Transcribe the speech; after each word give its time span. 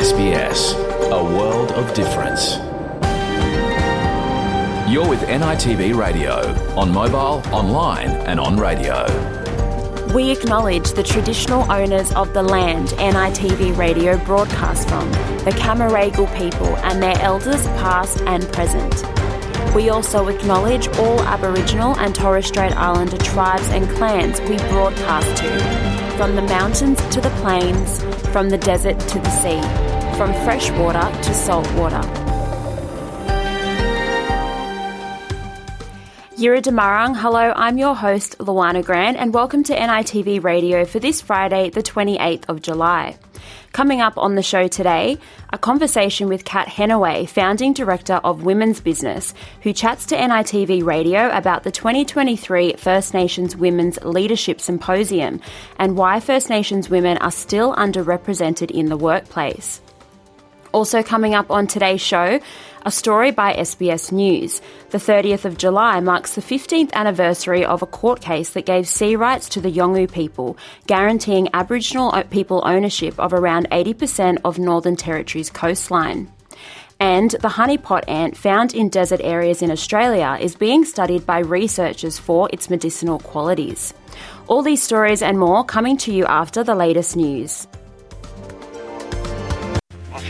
SBS, 0.00 0.72
a 1.10 1.22
world 1.22 1.72
of 1.72 1.92
difference. 1.92 2.56
You're 4.90 5.06
with 5.06 5.20
NITV 5.28 5.94
Radio, 5.94 6.36
on 6.74 6.90
mobile, 6.90 7.42
online, 7.54 8.08
and 8.08 8.40
on 8.40 8.56
radio. 8.56 9.04
We 10.14 10.30
acknowledge 10.30 10.92
the 10.92 11.02
traditional 11.02 11.70
owners 11.70 12.12
of 12.12 12.32
the 12.32 12.42
land 12.42 12.88
NITV 12.96 13.76
Radio 13.76 14.16
broadcasts 14.24 14.86
from, 14.86 15.06
the 15.44 15.50
Cammeraygal 15.50 16.34
people 16.34 16.74
and 16.78 17.02
their 17.02 17.18
elders 17.20 17.66
past 17.82 18.22
and 18.22 18.50
present. 18.54 19.04
We 19.74 19.90
also 19.90 20.28
acknowledge 20.28 20.88
all 20.96 21.20
Aboriginal 21.24 21.94
and 21.98 22.14
Torres 22.14 22.46
Strait 22.46 22.72
Islander 22.72 23.18
tribes 23.18 23.68
and 23.68 23.86
clans 23.90 24.40
we 24.40 24.56
broadcast 24.70 25.42
to, 25.42 26.16
from 26.16 26.36
the 26.36 26.42
mountains 26.42 26.98
to 27.10 27.20
the 27.20 27.30
plains, 27.42 28.02
from 28.30 28.48
the 28.48 28.58
desert 28.58 28.98
to 28.98 29.18
the 29.18 29.30
sea, 29.30 29.79
from 30.20 30.34
fresh 30.44 30.70
water 30.72 31.00
to 31.22 31.32
salt 31.32 31.66
water. 31.72 32.02
Yiradhu 36.36 36.74
Marang, 36.74 37.16
hello, 37.16 37.54
I'm 37.56 37.78
your 37.78 37.94
host, 37.94 38.36
Luana 38.36 38.84
Grant, 38.84 39.16
and 39.16 39.32
welcome 39.32 39.62
to 39.64 39.74
NITV 39.74 40.44
Radio 40.44 40.84
for 40.84 40.98
this 40.98 41.22
Friday, 41.22 41.70
the 41.70 41.82
28th 41.82 42.46
of 42.50 42.60
July. 42.60 43.16
Coming 43.72 44.02
up 44.02 44.18
on 44.18 44.34
the 44.34 44.42
show 44.42 44.68
today, 44.68 45.16
a 45.54 45.56
conversation 45.56 46.28
with 46.28 46.44
Kat 46.44 46.68
Henaway, 46.68 47.26
founding 47.26 47.72
director 47.72 48.20
of 48.22 48.42
Women's 48.42 48.82
Business, 48.82 49.32
who 49.62 49.72
chats 49.72 50.04
to 50.04 50.16
NITV 50.16 50.84
Radio 50.84 51.30
about 51.30 51.62
the 51.62 51.70
2023 51.70 52.74
First 52.74 53.14
Nations 53.14 53.56
Women's 53.56 53.98
Leadership 54.02 54.60
Symposium 54.60 55.40
and 55.78 55.96
why 55.96 56.20
First 56.20 56.50
Nations 56.50 56.90
women 56.90 57.16
are 57.18 57.30
still 57.30 57.74
underrepresented 57.76 58.70
in 58.70 58.90
the 58.90 58.98
workplace. 58.98 59.80
Also, 60.72 61.02
coming 61.02 61.34
up 61.34 61.50
on 61.50 61.66
today's 61.66 62.00
show, 62.00 62.38
a 62.86 62.90
story 62.92 63.32
by 63.32 63.54
SBS 63.54 64.12
News. 64.12 64.62
The 64.90 64.98
30th 64.98 65.44
of 65.44 65.58
July 65.58 65.98
marks 65.98 66.36
the 66.36 66.40
15th 66.40 66.92
anniversary 66.92 67.64
of 67.64 67.82
a 67.82 67.86
court 67.86 68.20
case 68.20 68.50
that 68.50 68.66
gave 68.66 68.86
sea 68.86 69.16
rights 69.16 69.48
to 69.50 69.60
the 69.60 69.70
Yolngu 69.70 70.10
people, 70.10 70.56
guaranteeing 70.86 71.48
Aboriginal 71.52 72.12
people 72.30 72.62
ownership 72.64 73.18
of 73.18 73.32
around 73.32 73.68
80% 73.70 74.38
of 74.44 74.60
Northern 74.60 74.94
Territory's 74.94 75.50
coastline. 75.50 76.30
And 77.00 77.30
the 77.30 77.48
honeypot 77.48 78.04
ant 78.08 78.36
found 78.36 78.72
in 78.72 78.90
desert 78.90 79.20
areas 79.24 79.62
in 79.62 79.70
Australia 79.72 80.38
is 80.40 80.54
being 80.54 80.84
studied 80.84 81.26
by 81.26 81.38
researchers 81.38 82.18
for 82.18 82.48
its 82.52 82.70
medicinal 82.70 83.18
qualities. 83.18 83.92
All 84.46 84.62
these 84.62 84.82
stories 84.82 85.22
and 85.22 85.38
more 85.38 85.64
coming 85.64 85.96
to 85.98 86.12
you 86.12 86.26
after 86.26 86.62
the 86.62 86.74
latest 86.74 87.16
news. 87.16 87.66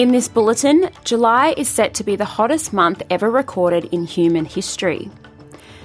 In 0.00 0.12
this 0.12 0.28
bulletin, 0.28 0.88
July 1.04 1.52
is 1.58 1.68
set 1.68 1.92
to 1.92 2.04
be 2.04 2.16
the 2.16 2.24
hottest 2.24 2.72
month 2.72 3.02
ever 3.10 3.30
recorded 3.30 3.84
in 3.92 4.06
human 4.06 4.46
history. 4.46 5.10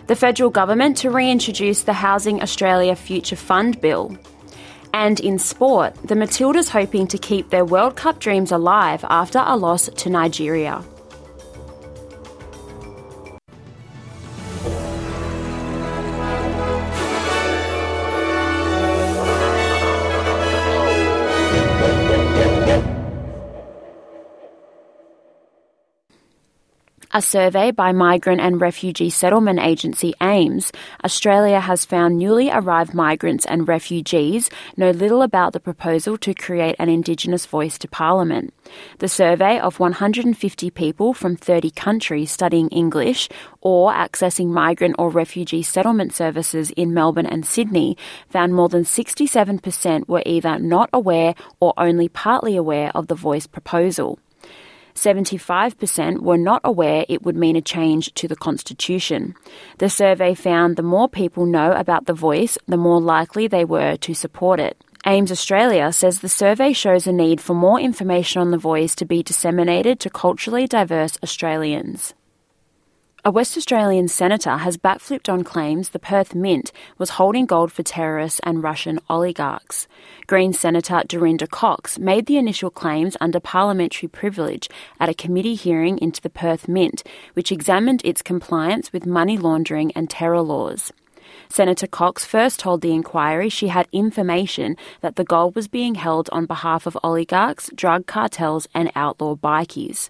The 0.07 0.15
federal 0.15 0.49
government 0.49 0.95
to 0.99 1.09
reintroduce 1.09 1.83
the 1.83 1.91
Housing 1.91 2.41
Australia 2.41 2.95
Future 2.95 3.35
Fund 3.35 3.81
bill. 3.81 4.17
And 4.93 5.19
in 5.19 5.37
sport, 5.37 5.95
the 6.01 6.15
Matildas 6.15 6.69
hoping 6.69 7.07
to 7.07 7.17
keep 7.17 7.49
their 7.49 7.65
World 7.65 7.97
Cup 7.97 8.19
dreams 8.19 8.53
alive 8.53 9.03
after 9.09 9.43
a 9.45 9.57
loss 9.57 9.89
to 9.89 10.09
Nigeria. 10.09 10.81
A 27.15 27.21
survey 27.21 27.71
by 27.71 27.93
migrant 27.93 28.41
and 28.41 28.59
refugee 28.59 29.09
settlement 29.09 29.61
agency 29.61 30.13
AMES, 30.19 30.73
Australia 31.01 31.61
has 31.61 31.85
found 31.85 32.17
newly 32.17 32.51
arrived 32.51 32.93
migrants 32.93 33.45
and 33.45 33.65
refugees 33.69 34.49
know 34.75 34.91
little 34.91 35.21
about 35.21 35.53
the 35.53 35.61
proposal 35.61 36.17
to 36.17 36.33
create 36.33 36.75
an 36.77 36.89
Indigenous 36.89 37.45
voice 37.45 37.77
to 37.77 37.87
Parliament. 37.87 38.53
The 38.99 39.07
survey 39.07 39.57
of 39.61 39.79
150 39.79 40.69
people 40.71 41.13
from 41.13 41.37
30 41.37 41.71
countries 41.71 42.31
studying 42.31 42.67
English 42.67 43.29
or 43.61 43.93
accessing 43.93 44.47
migrant 44.47 44.95
or 44.99 45.09
refugee 45.09 45.63
settlement 45.63 46.13
services 46.13 46.71
in 46.71 46.93
Melbourne 46.93 47.25
and 47.25 47.45
Sydney 47.45 47.95
found 48.29 48.53
more 48.53 48.67
than 48.67 48.83
67% 48.83 50.09
were 50.09 50.23
either 50.25 50.59
not 50.59 50.89
aware 50.91 51.33
or 51.61 51.73
only 51.77 52.09
partly 52.09 52.57
aware 52.57 52.91
of 52.93 53.07
the 53.07 53.15
voice 53.15 53.47
proposal. 53.47 54.19
75% 54.95 56.19
were 56.19 56.37
not 56.37 56.61
aware 56.63 57.05
it 57.07 57.23
would 57.23 57.35
mean 57.35 57.55
a 57.55 57.61
change 57.61 58.13
to 58.15 58.27
the 58.27 58.35
Constitution. 58.35 59.35
The 59.77 59.89
survey 59.89 60.33
found 60.33 60.75
the 60.75 60.83
more 60.83 61.09
people 61.09 61.45
know 61.45 61.73
about 61.73 62.05
the 62.05 62.13
voice, 62.13 62.57
the 62.67 62.77
more 62.77 63.01
likely 63.01 63.47
they 63.47 63.65
were 63.65 63.97
to 63.97 64.13
support 64.13 64.59
it. 64.59 64.81
AMES 65.05 65.31
Australia 65.31 65.91
says 65.91 66.19
the 66.19 66.29
survey 66.29 66.73
shows 66.73 67.05
a 67.05 67.11
need 67.11 67.39
for 67.39 67.53
more 67.53 67.79
information 67.79 68.41
on 68.41 68.49
the 68.49 68.57
voice 68.57 68.95
to 68.95 69.05
be 69.05 69.21
disseminated 69.21 69.99
to 69.99 70.09
culturally 70.09 70.65
diverse 70.65 71.17
Australians. 71.21 72.15
A 73.27 73.31
West 73.31 73.57
Australian 73.57 74.07
senator 74.07 74.57
has 74.57 74.77
backflipped 74.77 75.33
on 75.33 75.43
claims 75.43 75.89
the 75.89 75.97
Perth 75.97 76.35
Mint 76.35 76.71
was 76.99 77.17
holding 77.17 77.47
gold 77.47 77.71
for 77.71 77.81
terrorists 77.81 78.39
and 78.43 78.61
Russian 78.61 78.99
oligarchs. 79.09 79.87
Green 80.27 80.53
Senator 80.53 81.01
Dorinda 81.07 81.47
Cox 81.47 81.97
made 81.97 82.27
the 82.27 82.37
initial 82.37 82.69
claims 82.69 83.17
under 83.19 83.39
parliamentary 83.39 84.07
privilege 84.07 84.69
at 84.99 85.09
a 85.09 85.15
committee 85.15 85.55
hearing 85.55 85.97
into 85.97 86.21
the 86.21 86.29
Perth 86.29 86.67
Mint, 86.67 87.03
which 87.33 87.51
examined 87.51 88.03
its 88.05 88.21
compliance 88.21 88.93
with 88.93 89.07
money 89.07 89.39
laundering 89.39 89.91
and 89.93 90.07
terror 90.07 90.43
laws. 90.43 90.93
Senator 91.49 91.87
Cox 91.87 92.25
first 92.25 92.59
told 92.59 92.81
the 92.81 92.93
inquiry 92.93 93.49
she 93.49 93.67
had 93.67 93.87
information 93.91 94.75
that 95.01 95.15
the 95.15 95.23
gold 95.23 95.55
was 95.55 95.67
being 95.67 95.95
held 95.95 96.29
on 96.31 96.45
behalf 96.45 96.85
of 96.85 96.97
oligarchs, 97.03 97.69
drug 97.75 98.05
cartels, 98.05 98.67
and 98.73 98.91
outlaw 98.95 99.35
bikies. 99.35 100.09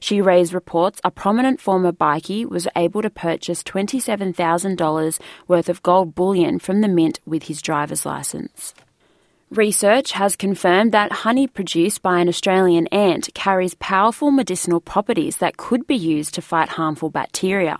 She 0.00 0.20
raised 0.20 0.52
reports 0.52 1.00
a 1.04 1.10
prominent 1.10 1.60
former 1.60 1.92
bikie 1.92 2.46
was 2.46 2.68
able 2.76 3.02
to 3.02 3.10
purchase 3.10 3.62
$27,000 3.62 5.20
worth 5.48 5.68
of 5.68 5.82
gold 5.82 6.14
bullion 6.14 6.58
from 6.58 6.80
the 6.80 6.88
mint 6.88 7.20
with 7.24 7.44
his 7.44 7.62
driver's 7.62 8.04
license. 8.04 8.74
Research 9.50 10.12
has 10.12 10.34
confirmed 10.34 10.92
that 10.92 11.12
honey 11.12 11.46
produced 11.46 12.00
by 12.00 12.20
an 12.20 12.28
Australian 12.28 12.86
ant 12.86 13.28
carries 13.34 13.74
powerful 13.74 14.30
medicinal 14.30 14.80
properties 14.80 15.36
that 15.38 15.58
could 15.58 15.86
be 15.86 15.94
used 15.94 16.32
to 16.34 16.40
fight 16.40 16.70
harmful 16.70 17.10
bacteria. 17.10 17.76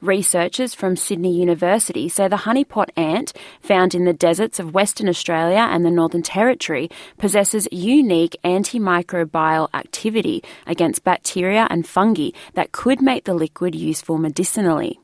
Researchers 0.00 0.74
from 0.74 0.94
Sydney 0.94 1.34
University 1.34 2.08
say 2.08 2.28
the 2.28 2.36
honeypot 2.36 2.90
ant, 2.96 3.32
found 3.60 3.96
in 3.96 4.04
the 4.04 4.12
deserts 4.12 4.60
of 4.60 4.72
Western 4.72 5.08
Australia 5.08 5.66
and 5.68 5.84
the 5.84 5.90
Northern 5.90 6.22
Territory, 6.22 6.88
possesses 7.18 7.66
unique 7.72 8.36
antimicrobial 8.44 9.68
activity 9.74 10.44
against 10.68 11.02
bacteria 11.02 11.66
and 11.68 11.84
fungi 11.84 12.30
that 12.54 12.70
could 12.70 13.02
make 13.02 13.24
the 13.24 13.34
liquid 13.34 13.74
useful 13.74 14.18
medicinally. 14.18 15.00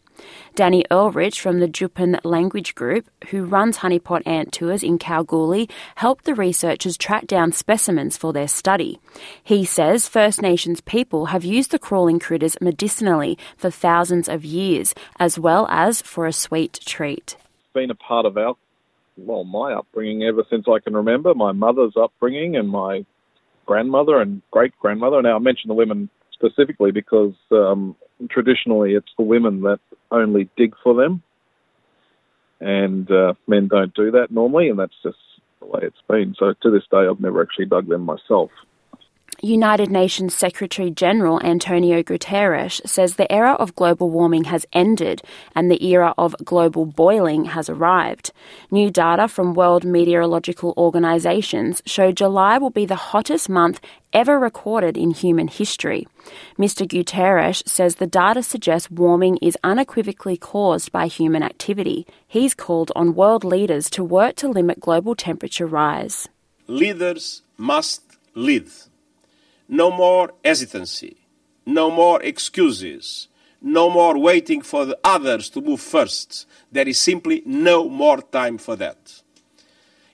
Danny 0.54 0.84
Ulrich 0.88 1.40
from 1.40 1.58
the 1.58 1.66
Tjupan 1.66 2.20
Language 2.22 2.76
Group, 2.76 3.10
who 3.30 3.44
runs 3.44 3.78
honeypot 3.78 4.22
ant 4.24 4.52
tours 4.52 4.84
in 4.84 4.98
Kalgoorlie, 4.98 5.68
helped 5.96 6.26
the 6.26 6.34
researchers 6.34 6.96
track 6.96 7.26
down 7.26 7.50
specimens 7.50 8.16
for 8.16 8.32
their 8.32 8.46
study. 8.46 9.00
He 9.42 9.64
says 9.64 10.06
First 10.06 10.40
Nations 10.40 10.80
people 10.80 11.26
have 11.26 11.44
used 11.44 11.72
the 11.72 11.78
crawling 11.80 12.20
critters 12.20 12.56
medicinally 12.60 13.36
for 13.56 13.68
thousands 13.68 14.28
of 14.28 14.44
years, 14.44 14.94
as 15.18 15.40
well 15.40 15.66
as 15.70 16.00
for 16.00 16.24
a 16.24 16.32
sweet 16.32 16.78
treat. 16.86 17.36
Been 17.72 17.90
a 17.90 17.96
part 17.96 18.24
of 18.24 18.38
our, 18.38 18.54
well, 19.16 19.42
my 19.42 19.72
upbringing 19.72 20.22
ever 20.22 20.44
since 20.48 20.66
I 20.68 20.78
can 20.78 20.94
remember, 20.94 21.34
my 21.34 21.50
mother's 21.50 21.96
upbringing 22.00 22.54
and 22.54 22.68
my 22.68 23.04
grandmother 23.66 24.20
and 24.20 24.40
great 24.52 24.78
grandmother. 24.78 25.20
Now, 25.20 25.34
I 25.34 25.38
mention 25.40 25.66
the 25.66 25.74
women 25.74 26.08
specifically 26.32 26.92
because 26.92 27.32
um, 27.50 27.96
traditionally 28.30 28.94
it's 28.94 29.12
the 29.16 29.24
women 29.24 29.62
that 29.62 29.80
only 30.10 30.48
dig 30.56 30.74
for 30.82 30.94
them, 30.94 31.22
and 32.60 33.10
uh, 33.10 33.34
men 33.46 33.68
don't 33.68 33.94
do 33.94 34.10
that 34.12 34.30
normally, 34.30 34.68
and 34.68 34.78
that's 34.78 34.94
just 35.02 35.18
the 35.60 35.66
way 35.66 35.80
it's 35.82 36.02
been. 36.08 36.34
So 36.38 36.54
to 36.62 36.70
this 36.70 36.84
day, 36.90 37.06
I've 37.08 37.20
never 37.20 37.42
actually 37.42 37.66
dug 37.66 37.88
them 37.88 38.02
myself. 38.02 38.50
United 39.44 39.90
Nations 39.90 40.34
Secretary 40.34 40.90
General 40.90 41.38
Antonio 41.42 42.02
Guterres 42.02 42.80
says 42.86 43.16
the 43.16 43.30
era 43.30 43.52
of 43.52 43.74
global 43.74 44.08
warming 44.08 44.44
has 44.44 44.64
ended 44.72 45.20
and 45.54 45.70
the 45.70 45.84
era 45.84 46.14
of 46.16 46.34
global 46.44 46.86
boiling 46.86 47.44
has 47.44 47.68
arrived. 47.68 48.32
New 48.70 48.90
data 48.90 49.28
from 49.28 49.52
world 49.52 49.84
meteorological 49.84 50.72
organizations 50.78 51.82
show 51.84 52.10
July 52.10 52.56
will 52.56 52.70
be 52.70 52.86
the 52.86 53.12
hottest 53.12 53.50
month 53.50 53.80
ever 54.14 54.38
recorded 54.38 54.96
in 54.96 55.10
human 55.10 55.48
history. 55.48 56.08
Mr. 56.58 56.88
Guterres 56.88 57.62
says 57.68 57.96
the 57.96 58.06
data 58.06 58.42
suggests 58.42 58.90
warming 58.90 59.36
is 59.42 59.58
unequivocally 59.62 60.38
caused 60.38 60.90
by 60.90 61.06
human 61.06 61.42
activity. 61.42 62.06
He's 62.26 62.54
called 62.54 62.92
on 62.96 63.14
world 63.14 63.44
leaders 63.44 63.90
to 63.90 64.02
work 64.02 64.36
to 64.36 64.48
limit 64.48 64.80
global 64.80 65.14
temperature 65.14 65.66
rise. 65.66 66.28
Leaders 66.66 67.42
must 67.58 68.00
lead 68.34 68.70
no 69.68 69.90
more 69.90 70.34
hesitancy. 70.44 71.16
No 71.66 71.90
more 71.90 72.22
excuses. 72.22 73.28
No 73.62 73.88
more 73.88 74.18
waiting 74.18 74.60
for 74.60 74.84
the 74.84 74.98
others 75.02 75.48
to 75.50 75.60
move 75.60 75.80
first. 75.80 76.46
There 76.70 76.86
is 76.86 77.00
simply 77.00 77.42
no 77.46 77.88
more 77.88 78.20
time 78.20 78.58
for 78.58 78.76
that. 78.76 79.22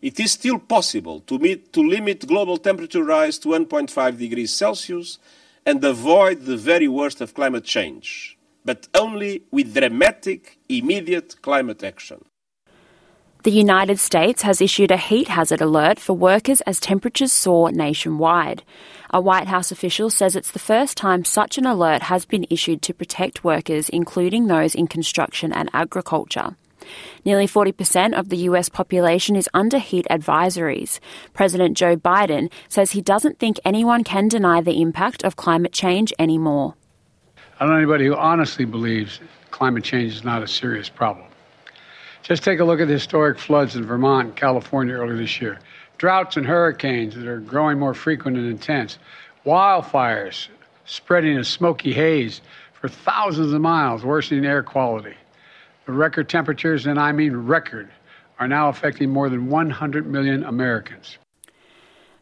It 0.01 0.19
is 0.19 0.33
still 0.33 0.59
possible 0.59 1.21
to, 1.21 1.39
meet, 1.39 1.73
to 1.73 1.83
limit 1.83 2.27
global 2.27 2.57
temperature 2.57 3.05
rise 3.05 3.39
to 3.41 3.49
1.5 3.49 4.19
degrees 4.19 4.55
Celsius 4.55 5.19
and 5.67 5.85
avoid 5.85 6.47
the 6.47 6.57
very 6.57 6.89
worst 6.89 7.21
of 7.21 7.35
climate 7.35 7.65
change, 7.65 8.39
but 8.65 8.89
only 8.95 9.43
with 9.51 9.75
dramatic, 9.75 10.59
immediate 10.69 11.43
climate 11.43 11.83
action. 11.83 12.25
The 13.43 13.51
United 13.51 13.99
States 13.99 14.43
has 14.43 14.61
issued 14.61 14.91
a 14.91 14.99
heat 14.99 15.29
hazard 15.29 15.63
alert 15.63 15.99
for 15.99 16.13
workers 16.13 16.61
as 16.63 16.79
temperatures 16.79 17.33
soar 17.33 17.73
nationwide. 17.73 18.63
A 19.15 19.21
White 19.23 19.49
House 19.49 19.73
official 19.73 20.11
says 20.11 20.37
it's 20.37 20.51
the 20.51 20.59
first 20.59 20.99
time 20.99 21.25
such 21.25 21.57
an 21.57 21.65
alert 21.65 22.03
has 22.03 22.27
been 22.27 22.45
issued 22.51 22.83
to 22.83 22.93
protect 22.93 23.43
workers, 23.43 23.89
including 23.89 24.47
those 24.47 24.75
in 24.75 24.87
construction 24.87 25.55
and 25.55 25.71
agriculture. 25.73 26.55
Nearly 27.25 27.47
40% 27.47 28.13
of 28.13 28.29
the 28.29 28.37
US 28.49 28.69
population 28.69 29.37
is 29.37 29.49
under 29.55 29.79
heat 29.79 30.07
advisories. 30.11 31.01
President 31.33 31.79
Joe 31.79 31.97
Biden 31.97 32.53
says 32.69 32.91
he 32.91 33.01
doesn't 33.01 33.39
think 33.39 33.59
anyone 33.65 34.05
can 34.05 34.29
deny 34.29 34.61
the 34.61 34.83
impact 34.83 35.25
of 35.25 35.37
climate 35.37 35.73
change 35.73 36.13
anymore. 36.19 36.75
I 37.59 37.65
don't 37.65 37.71
know 37.71 37.77
anybody 37.79 38.05
who 38.05 38.17
honestly 38.17 38.67
believes 38.67 39.19
climate 39.51 39.85
change 39.85 40.13
is 40.13 40.25
not 40.25 40.43
a 40.43 40.47
serious 40.47 40.91
problem. 40.91 41.30
Just 42.23 42.45
take 42.45 42.61
a 42.61 42.65
look 42.65 42.81
at 42.81 42.87
the 42.87 42.95
historic 42.95 43.39
floods 43.39 43.77
in 43.77 43.85
Vermont 43.85 44.29
and 44.29 44.37
California 44.37 44.95
earlier 44.95 45.17
this 45.17 45.41
year. 45.41 45.59
Droughts 45.99 46.37
and 46.37 46.47
hurricanes 46.47 47.15
that 47.15 47.27
are 47.27 47.41
growing 47.41 47.79
more 47.79 47.95
frequent 47.95 48.37
and 48.37 48.47
intense. 48.47 48.99
Wildfires 49.47 50.49
spreading 50.85 51.39
a 51.39 51.45
smoky 51.45 51.93
haze 51.93 52.41
for 52.73 52.89
thousands 52.89 53.53
of 53.53 53.61
miles, 53.61 54.05
worsening 54.05 54.45
air 54.45 54.63
quality. 54.63 55.15
The 55.87 55.93
record 55.93 56.29
temperatures, 56.29 56.87
and 56.87 56.99
I 56.99 57.13
mean 57.13 57.35
record, 57.35 57.89
are 58.39 58.49
now 58.49 58.69
affecting 58.69 59.11
more 59.11 59.29
than 59.29 59.49
100 59.49 60.07
million 60.07 60.45
Americans. 60.45 61.19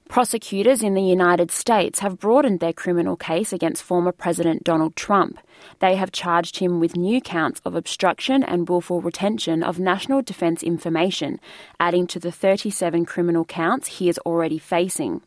Prosecutors 0.09 0.83
in 0.83 0.95
the 0.95 1.03
United 1.03 1.51
States 1.51 1.99
have 1.99 2.19
broadened 2.19 2.61
their 2.61 2.73
criminal 2.73 3.15
case 3.15 3.53
against 3.53 3.83
former 3.83 4.11
President 4.11 4.65
Donald 4.65 4.97
Trump. 4.97 5.39
They 5.81 5.97
have 5.97 6.13
charged 6.13 6.61
him 6.61 6.81
with 6.81 6.97
new 6.97 7.21
counts 7.21 7.61
of 7.63 7.75
obstruction 7.75 8.43
and 8.43 8.67
willful 8.67 9.03
retention 9.03 9.63
of 9.63 9.79
national 9.79 10.23
defense 10.23 10.63
information, 10.63 11.39
adding 11.79 12.07
to 12.07 12.19
the 12.19 12.33
37 12.33 13.05
criminal 13.05 13.45
counts 13.45 13.99
he 13.99 14.09
is 14.09 14.19
already 14.21 14.59
facing. 14.59 15.21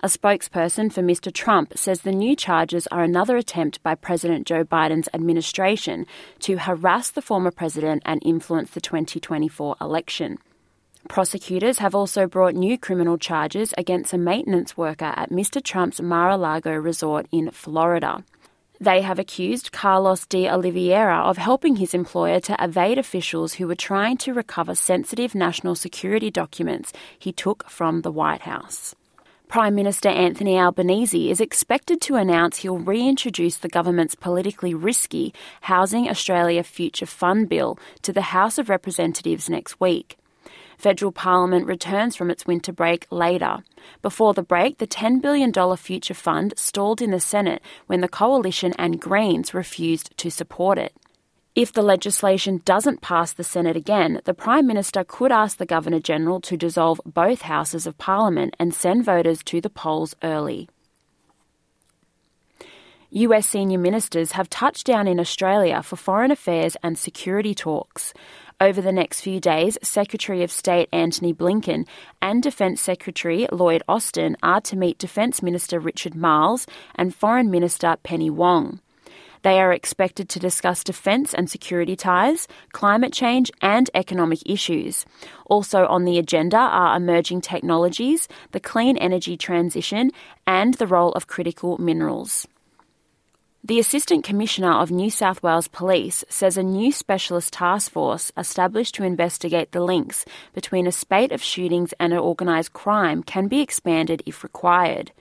A 0.00 0.08
spokesperson 0.08 0.92
for 0.92 1.00
Mr. 1.00 1.32
Trump 1.32 1.78
says 1.78 2.00
the 2.00 2.10
new 2.10 2.34
charges 2.34 2.88
are 2.88 3.04
another 3.04 3.36
attempt 3.36 3.80
by 3.84 3.94
President 3.94 4.48
Joe 4.48 4.64
Biden's 4.64 5.08
administration 5.14 6.06
to 6.40 6.58
harass 6.58 7.12
the 7.12 7.22
former 7.22 7.52
president 7.52 8.02
and 8.04 8.20
influence 8.24 8.70
the 8.70 8.80
2024 8.80 9.76
election. 9.80 10.38
Prosecutors 11.08 11.78
have 11.78 11.94
also 11.94 12.26
brought 12.26 12.54
new 12.54 12.78
criminal 12.78 13.18
charges 13.18 13.74
against 13.76 14.12
a 14.12 14.18
maintenance 14.18 14.76
worker 14.76 15.12
at 15.16 15.30
Mr. 15.30 15.62
Trump's 15.62 16.00
Mar 16.00 16.30
a 16.30 16.36
Lago 16.36 16.72
resort 16.74 17.26
in 17.30 17.50
Florida. 17.50 18.24
They 18.80 19.02
have 19.02 19.18
accused 19.18 19.70
Carlos 19.70 20.26
de 20.26 20.48
Oliveira 20.48 21.18
of 21.18 21.36
helping 21.36 21.76
his 21.76 21.94
employer 21.94 22.40
to 22.40 22.56
evade 22.58 22.98
officials 22.98 23.54
who 23.54 23.68
were 23.68 23.74
trying 23.74 24.16
to 24.18 24.34
recover 24.34 24.74
sensitive 24.74 25.34
national 25.34 25.74
security 25.74 26.30
documents 26.30 26.92
he 27.18 27.32
took 27.32 27.68
from 27.68 28.00
the 28.00 28.10
White 28.10 28.42
House. 28.42 28.94
Prime 29.46 29.74
Minister 29.74 30.08
Anthony 30.08 30.58
Albanese 30.58 31.30
is 31.30 31.40
expected 31.40 32.00
to 32.00 32.16
announce 32.16 32.58
he'll 32.58 32.78
reintroduce 32.78 33.58
the 33.58 33.68
government's 33.68 34.14
politically 34.14 34.74
risky 34.74 35.32
Housing 35.60 36.08
Australia 36.08 36.64
Future 36.64 37.06
Fund 37.06 37.48
bill 37.48 37.78
to 38.02 38.12
the 38.12 38.22
House 38.22 38.58
of 38.58 38.68
Representatives 38.68 39.48
next 39.48 39.78
week. 39.78 40.18
Federal 40.78 41.12
Parliament 41.12 41.66
returns 41.66 42.16
from 42.16 42.30
its 42.30 42.46
winter 42.46 42.72
break 42.72 43.06
later. 43.10 43.64
Before 44.02 44.34
the 44.34 44.42
break, 44.42 44.78
the 44.78 44.86
$10 44.86 45.20
billion 45.20 45.52
future 45.76 46.14
fund 46.14 46.54
stalled 46.56 47.02
in 47.02 47.10
the 47.10 47.20
Senate 47.20 47.62
when 47.86 48.00
the 48.00 48.08
Coalition 48.08 48.72
and 48.78 49.00
Greens 49.00 49.54
refused 49.54 50.16
to 50.18 50.30
support 50.30 50.78
it. 50.78 50.94
If 51.54 51.72
the 51.72 51.82
legislation 51.82 52.62
doesn't 52.64 53.00
pass 53.00 53.32
the 53.32 53.44
Senate 53.44 53.76
again, 53.76 54.20
the 54.24 54.34
Prime 54.34 54.66
Minister 54.66 55.04
could 55.04 55.30
ask 55.30 55.56
the 55.56 55.66
Governor 55.66 56.00
General 56.00 56.40
to 56.40 56.56
dissolve 56.56 57.00
both 57.06 57.42
houses 57.42 57.86
of 57.86 57.96
Parliament 57.96 58.56
and 58.58 58.74
send 58.74 59.04
voters 59.04 59.42
to 59.44 59.60
the 59.60 59.70
polls 59.70 60.16
early. 60.24 60.68
US 63.16 63.46
senior 63.46 63.78
ministers 63.78 64.32
have 64.32 64.50
touched 64.50 64.84
down 64.84 65.06
in 65.06 65.20
Australia 65.20 65.84
for 65.84 65.94
foreign 65.94 66.32
affairs 66.32 66.76
and 66.82 66.98
security 66.98 67.54
talks. 67.54 68.12
Over 68.60 68.82
the 68.82 68.90
next 68.90 69.20
few 69.20 69.38
days, 69.38 69.78
Secretary 69.84 70.42
of 70.42 70.50
State 70.50 70.88
Antony 70.92 71.32
Blinken 71.32 71.86
and 72.20 72.42
Defence 72.42 72.80
Secretary 72.80 73.46
Lloyd 73.52 73.84
Austin 73.88 74.36
are 74.42 74.60
to 74.62 74.74
meet 74.76 74.98
Defence 74.98 75.42
Minister 75.42 75.78
Richard 75.78 76.16
Marles 76.16 76.66
and 76.96 77.14
Foreign 77.14 77.52
Minister 77.52 77.96
Penny 78.02 78.30
Wong. 78.30 78.80
They 79.42 79.60
are 79.60 79.72
expected 79.72 80.28
to 80.30 80.40
discuss 80.40 80.82
defence 80.82 81.32
and 81.32 81.48
security 81.48 81.94
ties, 81.94 82.48
climate 82.72 83.12
change, 83.12 83.52
and 83.62 83.88
economic 83.94 84.40
issues. 84.44 85.06
Also 85.46 85.86
on 85.86 86.04
the 86.04 86.18
agenda 86.18 86.56
are 86.56 86.96
emerging 86.96 87.42
technologies, 87.42 88.26
the 88.50 88.58
clean 88.58 88.96
energy 88.96 89.36
transition, 89.36 90.10
and 90.48 90.74
the 90.74 90.88
role 90.88 91.12
of 91.12 91.28
critical 91.28 91.78
minerals. 91.78 92.48
The 93.66 93.80
Assistant 93.80 94.24
Commissioner 94.24 94.72
of 94.72 94.90
New 94.90 95.08
South 95.08 95.42
Wales 95.42 95.68
Police 95.68 96.22
says 96.28 96.58
a 96.58 96.62
new 96.62 96.92
specialist 96.92 97.54
task 97.54 97.90
force 97.90 98.30
established 98.36 98.94
to 98.96 99.04
investigate 99.04 99.72
the 99.72 99.80
links 99.80 100.26
between 100.52 100.86
a 100.86 100.92
spate 100.92 101.32
of 101.32 101.42
shootings 101.42 101.94
and 101.98 102.12
organised 102.12 102.74
crime 102.74 103.22
can 103.22 103.48
be 103.48 103.62
expanded 103.62 104.22
if 104.26 104.42
required. 104.42 105.12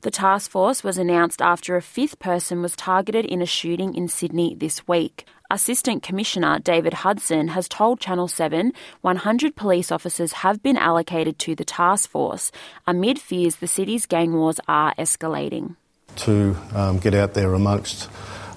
The 0.00 0.10
task 0.10 0.50
force 0.50 0.82
was 0.82 0.96
announced 0.96 1.42
after 1.42 1.76
a 1.76 1.82
fifth 1.82 2.18
person 2.18 2.62
was 2.62 2.74
targeted 2.74 3.26
in 3.26 3.42
a 3.42 3.46
shooting 3.46 3.94
in 3.94 4.08
Sydney 4.08 4.54
this 4.54 4.88
week. 4.88 5.26
Assistant 5.50 6.02
Commissioner 6.02 6.58
David 6.58 6.94
Hudson 6.94 7.48
has 7.48 7.68
told 7.68 8.00
Channel 8.00 8.28
7 8.28 8.72
100 9.02 9.56
police 9.56 9.92
officers 9.92 10.32
have 10.40 10.62
been 10.62 10.78
allocated 10.78 11.38
to 11.40 11.54
the 11.54 11.66
task 11.66 12.08
force 12.08 12.50
amid 12.86 13.18
fears 13.18 13.56
the 13.56 13.68
city's 13.68 14.06
gang 14.06 14.32
wars 14.32 14.58
are 14.66 14.94
escalating 14.94 15.76
to 16.16 16.56
um, 16.74 16.98
get 16.98 17.14
out 17.14 17.34
there 17.34 17.54
amongst 17.54 18.08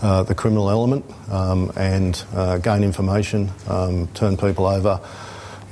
uh, 0.02 0.24
the 0.24 0.36
criminal 0.36 0.70
element 0.70 1.06
um, 1.32 1.72
and 1.76 2.24
uh, 2.34 2.58
gain 2.58 2.84
information, 2.84 3.52
um, 3.68 4.08
turn 4.10 4.38
people 4.38 4.66
over, 4.66 5.00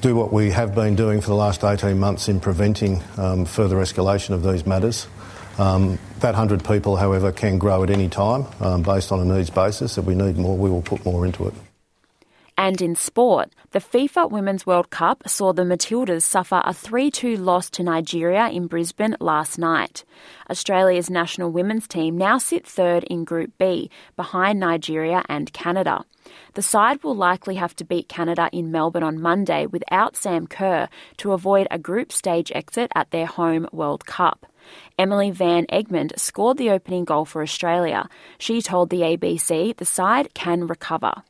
do 0.02 0.16
what 0.16 0.34
we 0.34 0.50
have 0.50 0.74
been 0.74 0.96
doing 0.96 1.22
for 1.22 1.28
the 1.28 1.36
last 1.36 1.64
18 1.64 2.00
months 2.00 2.28
in 2.28 2.40
preventing 2.40 3.04
um, 3.18 3.46
further 3.46 3.76
escalation 3.78 4.32
of 4.32 4.44
these 4.44 4.66
matters. 4.66 5.08
Um, 5.58 6.00
that 6.20 6.34
100 6.34 6.64
people, 6.64 6.96
however, 6.96 7.32
can 7.32 7.60
grow 7.60 7.84
at 7.84 7.90
any 7.90 8.10
time 8.10 8.46
um, 8.62 8.84
based 8.84 9.12
on 9.12 9.20
a 9.20 9.26
needs 9.26 9.50
basis. 9.50 9.98
If 9.98 10.06
we 10.06 10.16
need 10.16 10.38
more, 10.38 10.58
we 10.58 10.70
will 10.70 10.82
put 10.82 11.06
more 11.06 11.26
into 11.26 11.48
it. 11.48 11.54
And 12.62 12.80
in 12.80 12.94
sport, 12.94 13.50
the 13.72 13.80
FIFA 13.80 14.30
Women's 14.30 14.68
World 14.68 14.92
Cup 14.92 15.28
saw 15.28 15.52
the 15.52 15.64
Matildas 15.64 16.22
suffer 16.22 16.62
a 16.64 16.76
3 16.76 17.10
2 17.10 17.36
loss 17.38 17.72
to 17.72 17.82
Nigeria 17.82 18.50
in 18.50 18.68
Brisbane 18.68 19.18
last 19.20 19.58
night. 19.58 20.06
Australia's 20.48 21.10
national 21.10 21.50
women's 21.50 21.88
team 21.88 22.20
now 22.20 22.38
sit 22.38 22.68
third 22.68 23.04
in 23.06 23.24
Group 23.24 23.52
B, 23.58 23.90
behind 24.16 24.60
Nigeria 24.60 25.24
and 25.28 25.52
Canada. 25.54 26.06
The 26.54 26.62
side 26.62 27.04
will 27.04 27.16
likely 27.16 27.56
have 27.56 27.76
to 27.78 27.84
beat 27.84 28.08
Canada 28.08 28.48
in 28.54 28.70
Melbourne 28.70 29.02
on 29.02 29.20
Monday 29.20 29.66
without 29.66 30.16
Sam 30.16 30.46
Kerr 30.46 30.88
to 31.18 31.34
avoid 31.34 31.68
a 31.72 31.80
group 31.80 32.12
stage 32.12 32.52
exit 32.54 32.92
at 32.94 33.10
their 33.10 33.26
home 33.26 33.68
World 33.72 34.06
Cup. 34.06 34.46
Emily 35.00 35.32
Van 35.32 35.66
Egmond 35.66 36.12
scored 36.20 36.58
the 36.58 36.70
opening 36.70 37.06
goal 37.06 37.26
for 37.26 37.42
Australia. 37.42 38.08
She 38.38 38.62
told 38.62 38.92
the 38.92 39.02
ABC 39.02 39.76
the 39.78 39.84
side 39.84 40.36
can 40.36 40.68
recover 40.68 41.24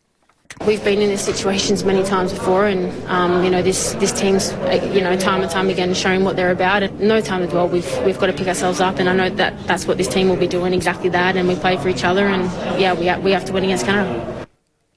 We've 0.66 0.84
been 0.84 1.02
in 1.02 1.10
these 1.10 1.22
situations 1.22 1.84
many 1.84 2.04
times 2.04 2.34
before, 2.34 2.68
and 2.68 2.92
um, 3.08 3.44
you 3.44 3.50
know 3.50 3.62
this 3.62 3.94
this 3.94 4.12
team's 4.12 4.52
uh, 4.52 4.92
you 4.94 5.02
know 5.02 5.16
time 5.18 5.42
and 5.42 5.50
time 5.50 5.70
again 5.70 5.94
showing 5.94 6.24
what 6.24 6.36
they're 6.36 6.52
about. 6.52 6.84
And 6.84 7.00
no 7.00 7.20
time 7.20 7.42
as 7.42 7.52
well, 7.52 7.68
we've 7.68 7.98
we've 8.06 8.20
got 8.20 8.28
to 8.28 8.34
pick 8.34 8.48
ourselves 8.48 8.80
up, 8.80 9.00
and 9.00 9.10
I 9.10 9.14
know 9.14 9.30
that 9.30 9.68
that's 9.68 9.88
what 9.88 9.98
this 9.98 10.08
team 10.08 10.30
will 10.30 10.36
be 10.36 10.48
doing 10.48 10.74
exactly 10.74 11.10
that. 11.10 11.36
And 11.36 11.48
we 11.48 11.56
play 11.56 11.78
for 11.78 11.90
each 11.90 12.04
other, 12.04 12.28
and 12.28 12.44
yeah, 12.80 12.94
we 12.94 13.24
we 13.24 13.32
have 13.32 13.46
to 13.46 13.54
win 13.54 13.64
against 13.64 13.86
Canada. 13.86 14.48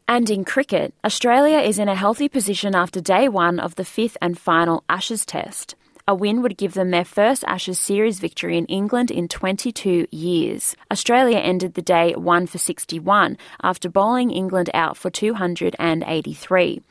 And 0.06 0.28
in 0.28 0.44
cricket, 0.44 0.92
Australia 1.02 1.58
is 1.58 1.78
in 1.78 1.88
a 1.88 1.94
healthy 1.94 2.28
position 2.28 2.74
after 2.74 3.00
day 3.00 3.28
one 3.28 3.58
of 3.58 3.76
the 3.76 3.86
fifth 3.86 4.18
and 4.20 4.38
final 4.38 4.84
Ashes 4.88 5.24
test. 5.24 5.76
A 6.06 6.14
win 6.14 6.42
would 6.42 6.58
give 6.58 6.74
them 6.74 6.90
their 6.90 7.04
first 7.04 7.44
Ashes 7.44 7.80
series 7.80 8.20
victory 8.20 8.58
in 8.58 8.66
England 8.66 9.10
in 9.10 9.26
22 9.26 10.06
years. 10.10 10.76
Australia 10.90 11.38
ended 11.38 11.72
the 11.72 11.80
day 11.80 12.12
1 12.12 12.46
for 12.46 12.58
61 12.58 13.38
after 13.62 13.88
bowling 13.88 14.30
England 14.30 14.68
out 14.74 14.98
for 14.98 15.08
283. 15.08 16.82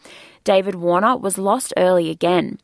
David 0.43 0.73
Warner 0.73 1.15
was 1.15 1.37
lost 1.37 1.75
early 1.77 2.09
again. 2.09 2.57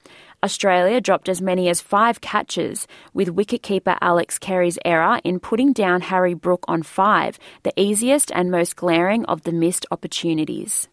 Australia 0.44 1.00
dropped 1.00 1.29
as 1.29 1.39
many 1.39 1.70
as 1.70 1.82
five 1.82 2.20
catches, 2.20 2.88
with 3.13 3.36
wicketkeeper 3.36 3.96
Alex 4.01 4.39
Carey's 4.39 4.79
error 4.84 5.22
in 5.24 5.39
putting 5.39 5.72
down 5.72 6.01
Harry 6.01 6.34
Brook 6.34 6.65
on 6.68 6.82
five, 6.82 7.38
the 7.62 7.79
easiest 7.79 8.32
and 8.32 8.50
most 8.50 8.75
glaring 8.75 9.24
of 9.25 9.44
the 9.44 9.51
missed 9.51 9.86
opportunities. 9.91 10.88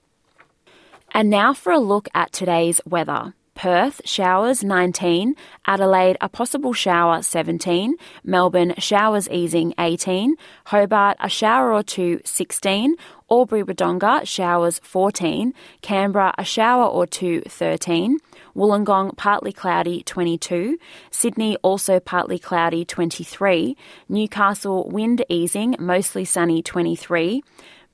And 1.12 1.30
now 1.30 1.54
for 1.54 1.72
a 1.72 1.78
look 1.78 2.10
at 2.12 2.32
today's 2.32 2.82
weather. 2.84 3.32
Perth, 3.56 4.02
showers 4.04 4.62
19, 4.62 5.34
Adelaide, 5.66 6.18
a 6.20 6.28
possible 6.28 6.74
shower 6.74 7.22
17, 7.22 7.96
Melbourne, 8.22 8.74
showers 8.76 9.28
easing 9.30 9.72
18, 9.78 10.36
Hobart, 10.66 11.16
a 11.20 11.28
shower 11.30 11.72
or 11.72 11.82
two 11.82 12.20
16, 12.22 12.96
Albury 13.30 13.64
Wodonga, 13.64 14.26
showers 14.26 14.78
14, 14.80 15.54
Canberra, 15.80 16.34
a 16.36 16.44
shower 16.44 16.84
or 16.84 17.06
two 17.06 17.40
13, 17.48 18.18
Wollongong, 18.54 19.16
partly 19.16 19.52
cloudy 19.52 20.02
22, 20.02 20.78
Sydney, 21.10 21.56
also 21.62 21.98
partly 21.98 22.38
cloudy 22.38 22.84
23, 22.84 23.74
Newcastle, 24.10 24.88
wind 24.90 25.24
easing, 25.30 25.76
mostly 25.80 26.26
sunny 26.26 26.62
23, 26.62 27.42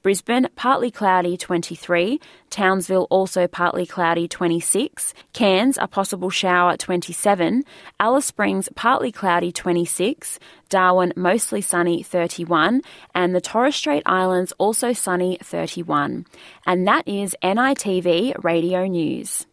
Brisbane, 0.02 0.49
partly 0.56 0.90
cloudy 0.90 1.37
23. 1.37 2.21
Townsville, 2.50 3.06
also 3.09 3.47
partly 3.47 3.87
cloudy 3.87 4.26
26. 4.26 5.14
Cairns, 5.32 5.78
a 5.80 5.87
possible 5.87 6.28
shower 6.28 6.76
27. 6.76 7.62
Alice 8.00 8.26
Springs, 8.26 8.68
partly 8.75 9.12
cloudy 9.12 9.52
26. 9.52 10.40
Darwin, 10.68 11.12
mostly 11.16 11.61
sunny 11.61 12.02
31. 12.02 12.82
And 13.14 13.35
the 13.35 13.40
Torres 13.40 13.76
Strait 13.76 14.02
Islands, 14.04 14.52
also 14.59 14.92
sunny 14.92 15.38
31. 15.40 16.26
And 16.66 16.88
that 16.88 17.06
is 17.06 17.37
NITV 17.42 18.42
Radio 18.42 18.87
News. 18.87 19.47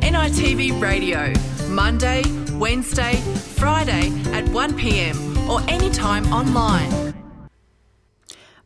NITV 0.00 0.80
Radio, 0.80 1.32
Monday, 1.68 2.22
Wednesday, 2.54 3.16
Friday 3.56 4.08
at 4.32 4.44
1pm 4.46 5.48
or 5.48 5.60
anytime 5.68 6.24
online. 6.32 7.15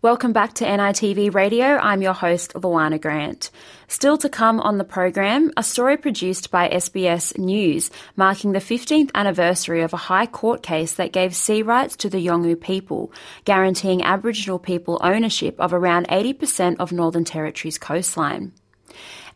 Welcome 0.03 0.33
back 0.33 0.55
to 0.55 0.65
NITV 0.65 1.35
Radio. 1.35 1.77
I'm 1.77 2.01
your 2.01 2.15
host, 2.15 2.55
Luana 2.55 2.99
Grant. 2.99 3.51
Still 3.87 4.17
to 4.17 4.31
come 4.31 4.59
on 4.59 4.79
the 4.79 4.85
program, 4.85 5.53
a 5.59 5.63
story 5.63 5.99
produced 5.99 6.51
by 6.51 6.71
SBS 6.71 7.37
News 7.37 7.91
marking 8.17 8.53
the 8.53 8.61
15th 8.61 9.11
anniversary 9.15 9.83
of 9.83 9.93
a 9.93 9.99
High 9.99 10.25
Court 10.25 10.63
case 10.63 10.95
that 10.95 11.13
gave 11.13 11.37
sea 11.37 11.61
rights 11.61 11.97
to 11.97 12.09
the 12.09 12.27
Yolngu 12.27 12.59
people, 12.59 13.13
guaranteeing 13.45 14.03
Aboriginal 14.03 14.59
people 14.59 14.99
ownership 15.03 15.55
of 15.61 15.75
around 15.75 16.09
80% 16.09 16.77
of 16.79 16.93
Northern 16.93 17.27
Territory's 17.27 17.77
coastline 17.77 18.53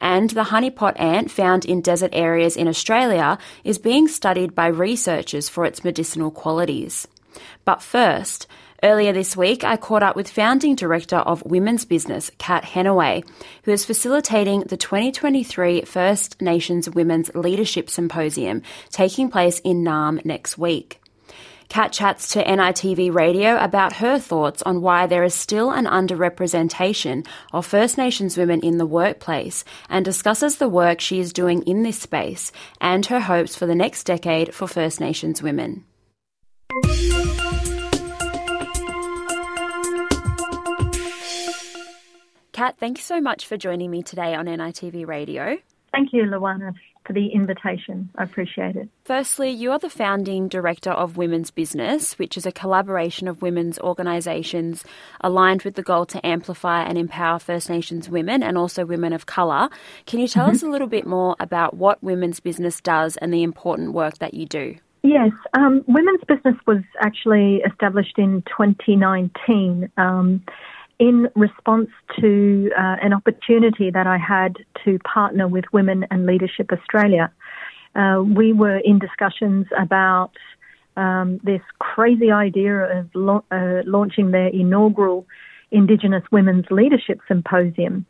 and 0.01 0.31
the 0.31 0.45
honeypot 0.45 0.99
ant 0.99 1.31
found 1.31 1.65
in 1.65 1.81
desert 1.81 2.11
areas 2.15 2.57
in 2.57 2.69
Australia 2.69 3.39
is 3.65 3.79
being 3.79 4.09
studied 4.09 4.55
by 4.55 4.67
researchers 4.67 5.49
for 5.49 5.65
its 5.65 5.85
medicinal 5.85 6.31
qualities. 6.31 7.07
But 7.65 7.83
first, 7.83 8.47
Earlier 8.85 9.15
this 9.15 9.35
week, 9.35 9.65
I 9.65 9.79
caught 9.79 10.03
up 10.03 10.15
with 10.15 10.29
founding 10.29 10.75
director 10.75 11.17
of 11.17 11.43
Women's 11.43 11.87
Business, 11.87 12.31
Kat 12.37 12.65
Henaway, 12.65 13.27
who 13.63 13.71
is 13.71 13.87
facilitating 13.87 14.61
the 14.61 14.77
2023 14.77 15.87
First 15.87 16.43
Nations 16.43 16.91
Women's 16.91 17.35
Leadership 17.35 17.89
Symposium 17.89 18.61
taking 18.91 19.31
place 19.31 19.59
in 19.61 19.85
Naarm 19.85 20.23
next 20.27 20.59
week. 20.59 21.01
Kat 21.71 21.93
chats 21.93 22.33
to 22.33 22.45
NITV 22.45 23.11
Radio 23.15 23.57
about 23.57 23.95
her 23.95 24.19
thoughts 24.19 24.61
on 24.65 24.83
why 24.83 25.07
there 25.07 25.25
is 25.25 25.33
still 25.33 25.71
an 25.71 25.87
underrepresentation 25.87 27.27
of 27.55 27.65
First 27.65 27.97
Nations 27.97 28.37
women 28.37 28.61
in 28.61 28.77
the 28.77 28.85
workplace 28.85 29.65
and 29.89 30.05
discusses 30.05 30.59
the 30.59 30.69
work 30.69 31.01
she 31.01 31.21
is 31.21 31.33
doing 31.33 31.63
in 31.63 31.85
this 31.85 32.01
space 32.01 32.53
and 32.83 33.07
her 33.07 33.21
hopes 33.21 33.57
for 33.57 33.65
the 33.65 33.75
next 33.75 34.05
decade 34.05 34.55
for 34.55 34.69
First 34.69 35.01
Nations 35.01 35.43
women. 35.43 35.87
Kat, 42.65 42.79
thank 42.79 42.97
you 42.97 43.03
so 43.03 43.21
much 43.21 43.47
for 43.47 43.59
joining 43.59 43.91
me 43.91 44.03
today 44.03 44.35
on 44.35 44.47
NITV 44.47 45.07
Radio. 45.07 45.59
Thank 45.93 46.15
you, 46.15 46.23
Luana, 46.23 46.73
for 47.07 47.13
the 47.13 47.27
invitation. 47.27 48.09
I 48.17 48.23
appreciate 48.23 48.75
it. 48.75 48.89
Firstly, 49.05 49.51
you 49.51 49.71
are 49.71 49.79
the 49.79 49.91
founding 49.91 50.49
director 50.49 50.91
of 50.91 51.19
Women's 51.19 51.51
Business, 51.51 52.19
which 52.19 52.39
is 52.39 52.47
a 52.47 52.53
collaboration 52.53 53.29
of 53.29 53.43
women's 53.43 53.79
organisations 53.81 54.83
aligned 55.21 55.61
with 55.61 55.75
the 55.75 55.83
goal 55.83 56.07
to 56.07 56.27
amplify 56.27 56.85
and 56.85 56.97
empower 56.97 57.39
First 57.39 57.69
Nations 57.69 58.09
women 58.09 58.43
and 58.43 58.57
also 58.57 58.87
women 58.87 59.13
of 59.13 59.27
colour. 59.27 59.69
Can 60.07 60.21
you 60.21 60.27
tell 60.27 60.47
mm-hmm. 60.47 60.55
us 60.55 60.63
a 60.63 60.69
little 60.71 60.89
bit 60.89 61.07
more 61.07 61.37
about 61.41 61.75
what 61.75 62.03
Women's 62.03 62.41
Business 62.41 62.81
does 62.81 63.19
and 63.19 63.31
the 63.31 63.43
important 63.43 63.93
work 63.93 64.17
that 64.21 64.33
you 64.33 64.47
do? 64.47 64.77
Yes, 65.03 65.33
um, 65.53 65.85
Women's 65.87 66.25
Business 66.27 66.57
was 66.67 66.83
actually 67.03 67.57
established 67.57 68.17
in 68.17 68.43
2019. 68.57 69.91
Um, 69.99 70.43
in 70.99 71.29
response 71.35 71.89
to 72.21 72.71
uh, 72.77 72.97
an 73.03 73.13
opportunity 73.13 73.91
that 73.91 74.07
I 74.07 74.19
had 74.19 74.57
to 74.85 74.99
partner 75.01 75.49
with 75.49 75.65
Women 75.73 76.07
and 76.11 76.27
Leadership 76.27 76.71
Australia. 76.73 77.33
Uh, 77.95 78.23
we 78.25 78.53
were 78.53 78.79
in 78.79 78.99
discussions 78.99 79.67
about 79.79 80.33
um, 80.97 81.41
this 81.43 81.61
crazy 81.79 82.31
idea 82.31 83.01
of 83.01 83.07
uh, 83.17 83.83
launching 83.85 84.31
their 84.31 84.49
inaugural 84.49 85.27
Indigenous 85.71 86.23
Women's 86.31 86.67
Leadership 86.71 87.21
Symposium. 87.27 88.07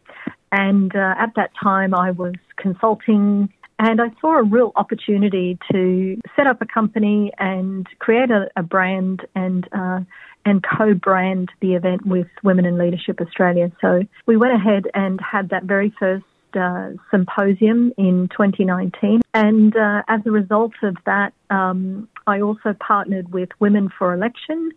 And 0.52 0.94
uh, 0.94 1.14
at 1.18 1.34
that 1.36 1.50
time, 1.60 1.94
I 1.94 2.10
was 2.10 2.34
consulting 2.56 3.48
and 3.78 4.00
I 4.00 4.08
saw 4.20 4.38
a 4.38 4.42
real 4.42 4.72
opportunity 4.76 5.58
to 5.72 6.16
set 6.36 6.46
up 6.46 6.62
a 6.62 6.66
company 6.66 7.32
and 7.38 7.86
create 7.98 8.30
a, 8.30 8.48
a 8.56 8.62
brand 8.62 9.26
and 9.34 9.68
uh, 9.72 10.00
and 10.44 10.62
co-brand 10.62 11.50
the 11.60 11.74
event 11.74 12.06
with 12.06 12.26
Women 12.42 12.66
in 12.66 12.78
Leadership 12.78 13.20
Australia. 13.20 13.70
So 13.80 14.02
we 14.26 14.36
went 14.36 14.54
ahead 14.54 14.84
and 14.94 15.20
had 15.20 15.50
that 15.50 15.64
very 15.64 15.92
first 15.98 16.24
uh, 16.54 16.90
symposium 17.10 17.92
in 17.96 18.28
2019. 18.28 19.22
And 19.32 19.76
uh, 19.76 20.02
as 20.08 20.20
a 20.26 20.30
result 20.30 20.72
of 20.82 20.96
that, 21.06 21.32
um, 21.50 22.08
I 22.26 22.40
also 22.40 22.74
partnered 22.78 23.32
with 23.32 23.48
Women 23.58 23.90
for 23.98 24.14
Election 24.14 24.70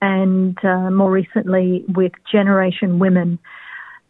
and 0.00 0.56
uh, 0.64 0.90
more 0.90 1.10
recently 1.10 1.84
with 1.88 2.12
Generation 2.30 2.98
Women. 2.98 3.38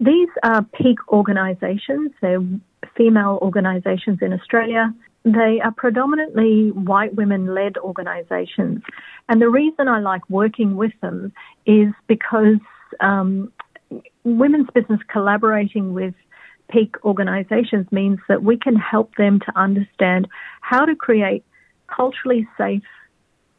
These 0.01 0.29
are 0.43 0.63
peak 0.63 0.99
organisations. 1.09 2.13
They're 2.21 2.45
female 2.97 3.39
organisations 3.43 4.19
in 4.23 4.33
Australia. 4.33 4.95
They 5.25 5.61
are 5.63 5.73
predominantly 5.77 6.71
white 6.71 7.15
women 7.15 7.55
led 7.55 7.77
organisations. 7.79 8.83
And 9.29 9.43
the 9.43 9.49
reason 9.49 9.89
I 9.89 10.01
like 10.01 10.23
working 10.31 10.77
with 10.77 10.93
them 11.03 11.33
is 11.67 11.89
because 12.07 12.59
um, 13.01 13.53
women's 14.25 14.69
business 14.75 15.01
collaborating 15.11 15.93
with 15.93 16.15
peak 16.71 16.97
organisations 17.05 17.87
means 17.91 18.19
that 18.29 18.43
we 18.43 18.57
can 18.57 18.77
help 18.77 19.15
them 19.17 19.41
to 19.41 19.59
understand 19.59 20.29
how 20.61 20.85
to 20.85 20.95
create 20.95 21.45
culturally 21.87 22.47
safe 22.57 22.83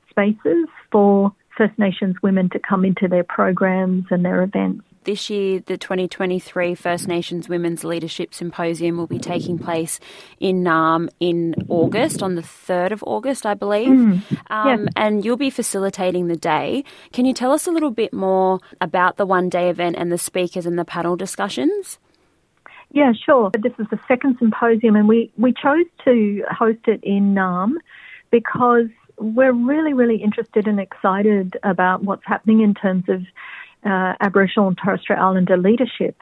spaces 0.10 0.68
for 0.92 1.34
First 1.58 1.78
Nations 1.78 2.16
women 2.22 2.50
to 2.52 2.60
come 2.60 2.86
into 2.86 3.08
their 3.08 3.24
programs 3.24 4.06
and 4.12 4.24
their 4.24 4.44
events. 4.44 4.84
This 5.06 5.30
year, 5.30 5.62
the 5.66 5.78
2023 5.78 6.76
First 6.76 7.08
Nations 7.08 7.48
Women's 7.48 7.84
Leadership 7.86 8.34
Symposium 8.34 8.98
will 8.98 9.08
be 9.08 9.18
taking 9.18 9.58
place 9.58 10.00
in 10.40 10.62
Naarm 10.62 11.10
in 11.22 11.56
August, 11.70 12.22
on 12.22 12.36
the 12.36 12.42
3rd 12.42 12.92
of 12.92 13.04
August, 13.04 13.46
I 13.46 13.54
believe. 13.54 13.90
Mm, 13.90 14.22
um, 14.50 14.84
yeah. 14.84 14.90
And 14.98 15.24
you'll 15.24 15.38
be 15.38 15.50
facilitating 15.50 16.28
the 16.28 16.36
day. 16.36 16.84
Can 17.14 17.26
you 17.26 17.34
tell 17.34 17.54
us 17.54 17.66
a 17.66 17.72
little 17.72 17.92
bit 17.92 18.12
more 18.14 18.60
about 18.82 19.16
the 19.16 19.26
one 19.26 19.48
day 19.48 19.70
event 19.70 19.96
and 19.98 20.12
the 20.12 20.18
speakers 20.18 20.66
and 20.66 20.78
the 20.78 20.86
panel 20.86 21.16
discussions? 21.16 21.98
Yeah, 22.92 23.14
sure. 23.14 23.52
This 23.52 23.74
is 23.80 23.88
the 23.90 24.00
second 24.08 24.38
symposium, 24.40 24.96
and 24.96 25.08
we, 25.08 25.32
we 25.38 25.54
chose 25.54 25.86
to 26.06 26.44
host 26.52 26.88
it 26.88 27.02
in 27.04 27.34
Naarm 27.34 27.76
because 28.32 28.88
we're 29.18 29.54
really, 29.54 29.94
really 29.94 30.18
interested 30.18 30.68
and 30.68 30.80
excited 30.80 31.58
about 31.64 32.04
what's 32.04 32.26
happening 32.26 32.62
in 32.62 32.74
terms 32.74 33.06
of 33.08 33.22
uh, 33.86 34.14
Aboriginal 34.20 34.68
and 34.68 34.78
Torres 34.78 35.02
Strait 35.02 35.20
Islander 35.20 35.58
leadership 35.58 36.18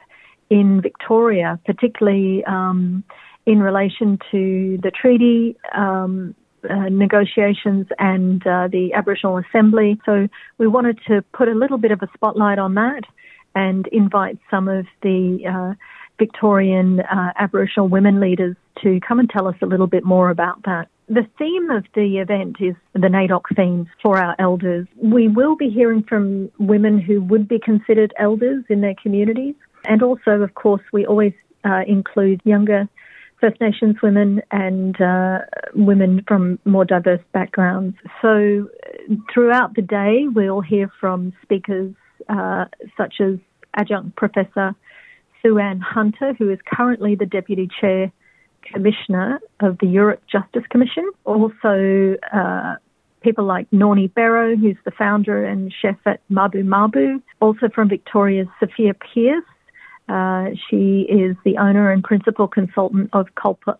in 0.50 0.80
Victoria, 0.80 1.58
particularly 1.66 2.44
um, 2.44 3.04
in 3.46 3.60
relation 3.60 4.18
to 4.30 4.78
the 4.82 4.90
treaty. 4.90 5.56
Um, 5.74 6.34
uh, 6.68 6.88
negotiations 6.90 7.86
and 8.00 8.44
uh, 8.44 8.66
the 8.66 8.92
Aboriginal 8.92 9.38
Assembly. 9.38 9.96
So 10.04 10.26
we 10.58 10.66
wanted 10.66 10.98
to 11.06 11.22
put 11.32 11.46
a 11.46 11.54
little 11.54 11.78
bit 11.78 11.92
of 11.92 12.02
a 12.02 12.08
spotlight 12.14 12.58
on 12.58 12.74
that 12.74 13.02
and 13.54 13.86
invite 13.92 14.38
some 14.50 14.68
of 14.68 14.84
the 15.02 15.46
uh, 15.48 15.74
Victorian 16.18 17.00
uh, 17.00 17.32
Aboriginal 17.38 17.88
women 17.88 18.20
leaders 18.20 18.56
to 18.82 19.00
come 19.06 19.20
and 19.20 19.30
tell 19.30 19.46
us 19.46 19.54
a 19.62 19.66
little 19.66 19.86
bit 19.86 20.04
more 20.04 20.30
about 20.30 20.62
that. 20.64 20.88
The 21.10 21.26
theme 21.38 21.70
of 21.70 21.84
the 21.94 22.18
event 22.18 22.56
is 22.60 22.74
the 22.92 23.08
NAIDOC 23.08 23.56
themes 23.56 23.86
for 24.02 24.18
our 24.18 24.36
elders. 24.38 24.86
We 25.02 25.26
will 25.26 25.56
be 25.56 25.70
hearing 25.70 26.02
from 26.02 26.50
women 26.58 26.98
who 27.00 27.22
would 27.22 27.48
be 27.48 27.58
considered 27.58 28.12
elders 28.18 28.64
in 28.68 28.82
their 28.82 28.94
communities. 29.02 29.54
And 29.86 30.02
also, 30.02 30.42
of 30.42 30.54
course, 30.54 30.82
we 30.92 31.06
always 31.06 31.32
uh, 31.64 31.80
include 31.86 32.42
younger 32.44 32.88
First 33.40 33.58
Nations 33.60 33.96
women 34.02 34.42
and 34.50 35.00
uh, 35.00 35.38
women 35.74 36.24
from 36.28 36.58
more 36.66 36.84
diverse 36.84 37.22
backgrounds. 37.32 37.96
So 38.20 38.68
throughout 39.32 39.76
the 39.76 39.82
day, 39.82 40.26
we'll 40.28 40.60
hear 40.60 40.90
from 41.00 41.32
speakers 41.42 41.94
uh, 42.28 42.66
such 42.98 43.14
as 43.20 43.38
adjunct 43.74 44.16
professor 44.16 44.74
Sue-Anne 45.40 45.80
Hunter, 45.80 46.34
who 46.34 46.50
is 46.50 46.58
currently 46.70 47.14
the 47.14 47.26
deputy 47.26 47.68
chair 47.80 48.12
commissioner 48.72 49.40
of 49.60 49.78
the 49.78 49.86
Yoorrook 49.86 50.18
Justice 50.30 50.64
Commission. 50.70 51.08
Also, 51.24 52.16
uh, 52.32 52.76
people 53.22 53.44
like 53.44 53.68
Nornie 53.70 54.12
Bero, 54.12 54.56
who's 54.56 54.76
the 54.84 54.90
founder 54.92 55.44
and 55.44 55.72
chef 55.80 55.96
at 56.06 56.20
Mabu 56.30 56.64
Mabu. 56.64 57.22
Also 57.40 57.68
from 57.68 57.88
Victoria, 57.88 58.44
Sophia 58.60 58.94
Pierce. 58.94 59.44
uh, 60.08 60.50
she 60.68 61.06
is 61.08 61.36
the 61.44 61.58
owner 61.58 61.90
and 61.90 62.02
principal 62.02 62.48
consultant 62.48 63.10
of 63.12 63.26
Culpa 63.34 63.78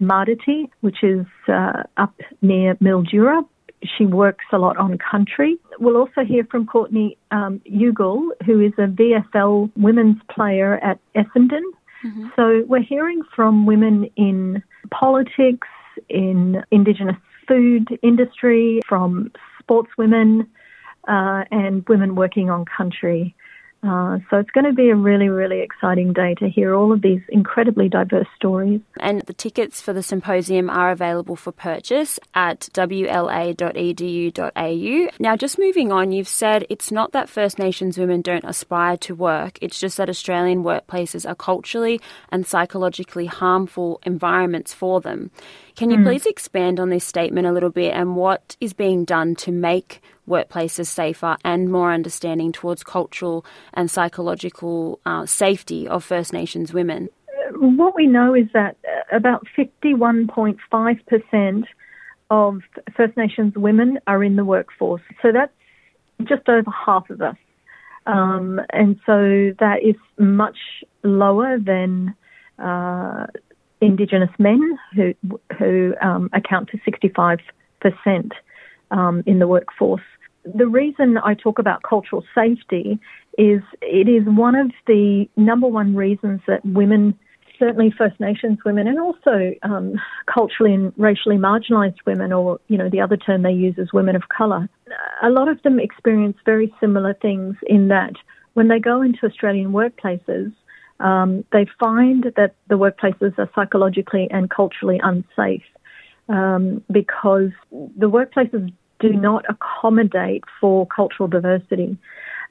Marditi, 0.00 0.68
which 0.80 1.02
is 1.02 1.26
uh, 1.48 1.84
up 1.96 2.14
near 2.42 2.74
Mildura. 2.76 3.42
She 3.96 4.04
works 4.04 4.44
a 4.52 4.58
lot 4.58 4.76
on 4.76 4.98
country. 4.98 5.56
We'll 5.78 5.96
also 5.96 6.22
hear 6.22 6.44
from 6.50 6.66
Courtney 6.66 7.16
um, 7.30 7.62
Ugle, 7.66 8.28
who 8.44 8.60
is 8.60 8.72
a 8.76 8.82
VFL 8.82 9.70
women's 9.76 10.20
player 10.30 10.76
at 10.78 10.98
Essendon. 11.14 11.62
Mm-hmm. 12.04 12.28
So 12.36 12.64
we're 12.66 12.82
hearing 12.82 13.22
from 13.34 13.66
women 13.66 14.10
in 14.16 14.62
politics, 14.90 15.68
in 16.08 16.62
Indigenous 16.70 17.16
food 17.46 17.98
industry, 18.02 18.80
from 18.88 19.32
sportswomen, 19.62 20.46
uh, 21.08 21.44
and 21.50 21.86
women 21.88 22.14
working 22.14 22.50
on 22.50 22.64
country. 22.64 23.34
Uh, 23.82 24.18
so 24.28 24.36
it's 24.36 24.50
going 24.50 24.66
to 24.66 24.74
be 24.74 24.90
a 24.90 24.94
really, 24.94 25.28
really 25.28 25.60
exciting 25.60 26.12
day 26.12 26.34
to 26.34 26.48
hear 26.48 26.74
all 26.74 26.92
of 26.92 27.00
these 27.00 27.22
incredibly 27.30 27.88
diverse 27.88 28.26
stories. 28.36 28.80
And 28.98 29.22
the 29.22 29.32
tickets 29.32 29.80
for 29.80 29.94
the 29.94 30.02
symposium 30.02 30.68
are 30.68 30.90
available 30.90 31.34
for 31.34 31.50
purchase 31.50 32.20
at 32.34 32.68
wla.edu.au. 32.74 33.60
Now, 35.18 35.36
just 35.36 35.58
moving 35.58 35.90
on, 35.90 36.12
you've 36.12 36.28
said 36.28 36.66
it's 36.68 36.92
not 36.92 37.12
that 37.12 37.30
First 37.30 37.58
Nations 37.58 37.96
women 37.96 38.20
don't 38.20 38.44
aspire 38.44 38.98
to 38.98 39.14
work, 39.14 39.58
it's 39.62 39.80
just 39.80 39.96
that 39.96 40.10
Australian 40.10 40.62
workplaces 40.62 41.26
are 41.28 41.34
culturally 41.34 42.02
and 42.30 42.46
psychologically 42.46 43.26
harmful 43.26 43.98
environments 44.04 44.74
for 44.74 45.00
them. 45.00 45.30
Can 45.76 45.90
you 45.90 45.98
mm. 45.98 46.04
please 46.04 46.24
expand 46.26 46.80
on 46.80 46.90
this 46.90 47.04
statement 47.04 47.46
a 47.46 47.52
little 47.52 47.70
bit 47.70 47.94
and 47.94 48.16
what 48.16 48.56
is 48.60 48.72
being 48.72 49.04
done 49.04 49.36
to 49.36 49.52
make 49.52 50.02
workplaces 50.28 50.86
safer 50.86 51.36
and 51.44 51.70
more 51.70 51.92
understanding 51.92 52.50
towards 52.52 52.82
cultural 52.84 53.44
and 53.74 53.90
psychological 53.90 55.00
uh, 55.04 55.26
safety 55.26 55.86
of 55.88 56.04
First 56.04 56.32
Nations 56.32 56.72
women? 56.72 57.08
What 57.52 57.94
we 57.94 58.06
know 58.06 58.34
is 58.34 58.46
that 58.54 58.76
uh, 58.86 59.16
about 59.16 59.46
51.5% 59.58 61.64
of 62.30 62.60
First 62.96 63.16
Nations 63.16 63.54
women 63.56 63.98
are 64.06 64.22
in 64.22 64.36
the 64.36 64.44
workforce. 64.44 65.02
So 65.20 65.32
that's 65.32 65.52
just 66.24 66.48
over 66.48 66.70
half 66.70 67.10
of 67.10 67.20
us. 67.20 67.36
Um, 68.06 68.60
and 68.72 68.98
so 69.04 69.52
that 69.58 69.78
is 69.82 69.96
much 70.18 70.56
lower 71.02 71.58
than 71.58 72.14
uh, 72.58 73.26
Indigenous 73.80 74.30
men 74.38 74.78
who 74.94 75.14
who 75.58 75.94
um, 76.02 76.30
account 76.32 76.70
for 76.70 76.80
65 76.84 77.38
percent 77.80 78.32
um, 78.90 79.22
in 79.26 79.38
the 79.38 79.48
workforce. 79.48 80.02
The 80.44 80.66
reason 80.66 81.18
I 81.18 81.34
talk 81.34 81.58
about 81.58 81.82
cultural 81.82 82.24
safety 82.34 82.98
is 83.38 83.60
it 83.82 84.08
is 84.08 84.22
one 84.26 84.54
of 84.54 84.70
the 84.86 85.28
number 85.36 85.66
one 85.66 85.94
reasons 85.94 86.40
that 86.46 86.64
women, 86.64 87.18
certainly 87.58 87.92
First 87.96 88.18
Nations 88.20 88.58
women, 88.64 88.86
and 88.86 88.98
also 88.98 89.54
um, 89.62 89.94
culturally 90.32 90.74
and 90.74 90.92
racially 90.96 91.36
marginalised 91.36 91.98
women, 92.06 92.32
or 92.32 92.58
you 92.68 92.78
know 92.78 92.88
the 92.88 93.00
other 93.00 93.16
term 93.16 93.42
they 93.42 93.52
use 93.52 93.76
is 93.78 93.92
women 93.92 94.16
of 94.16 94.22
colour, 94.28 94.68
a 95.22 95.30
lot 95.30 95.48
of 95.48 95.62
them 95.62 95.78
experience 95.78 96.36
very 96.44 96.72
similar 96.80 97.14
things 97.14 97.56
in 97.66 97.88
that 97.88 98.14
when 98.54 98.68
they 98.68 98.78
go 98.78 99.02
into 99.02 99.24
Australian 99.24 99.72
workplaces, 99.72 100.52
um, 101.00 101.44
they 101.52 101.66
find 101.78 102.32
that 102.36 102.54
the 102.68 102.76
workplaces 102.76 103.38
are 103.38 103.50
psychologically 103.54 104.28
and 104.30 104.50
culturally 104.50 105.00
unsafe. 105.02 105.64
Um, 106.28 106.84
because 106.92 107.50
the 107.72 108.08
workplaces 108.08 108.72
do 109.00 109.08
not 109.08 109.44
accommodate 109.48 110.44
for 110.60 110.86
cultural 110.86 111.28
diversity. 111.28 111.98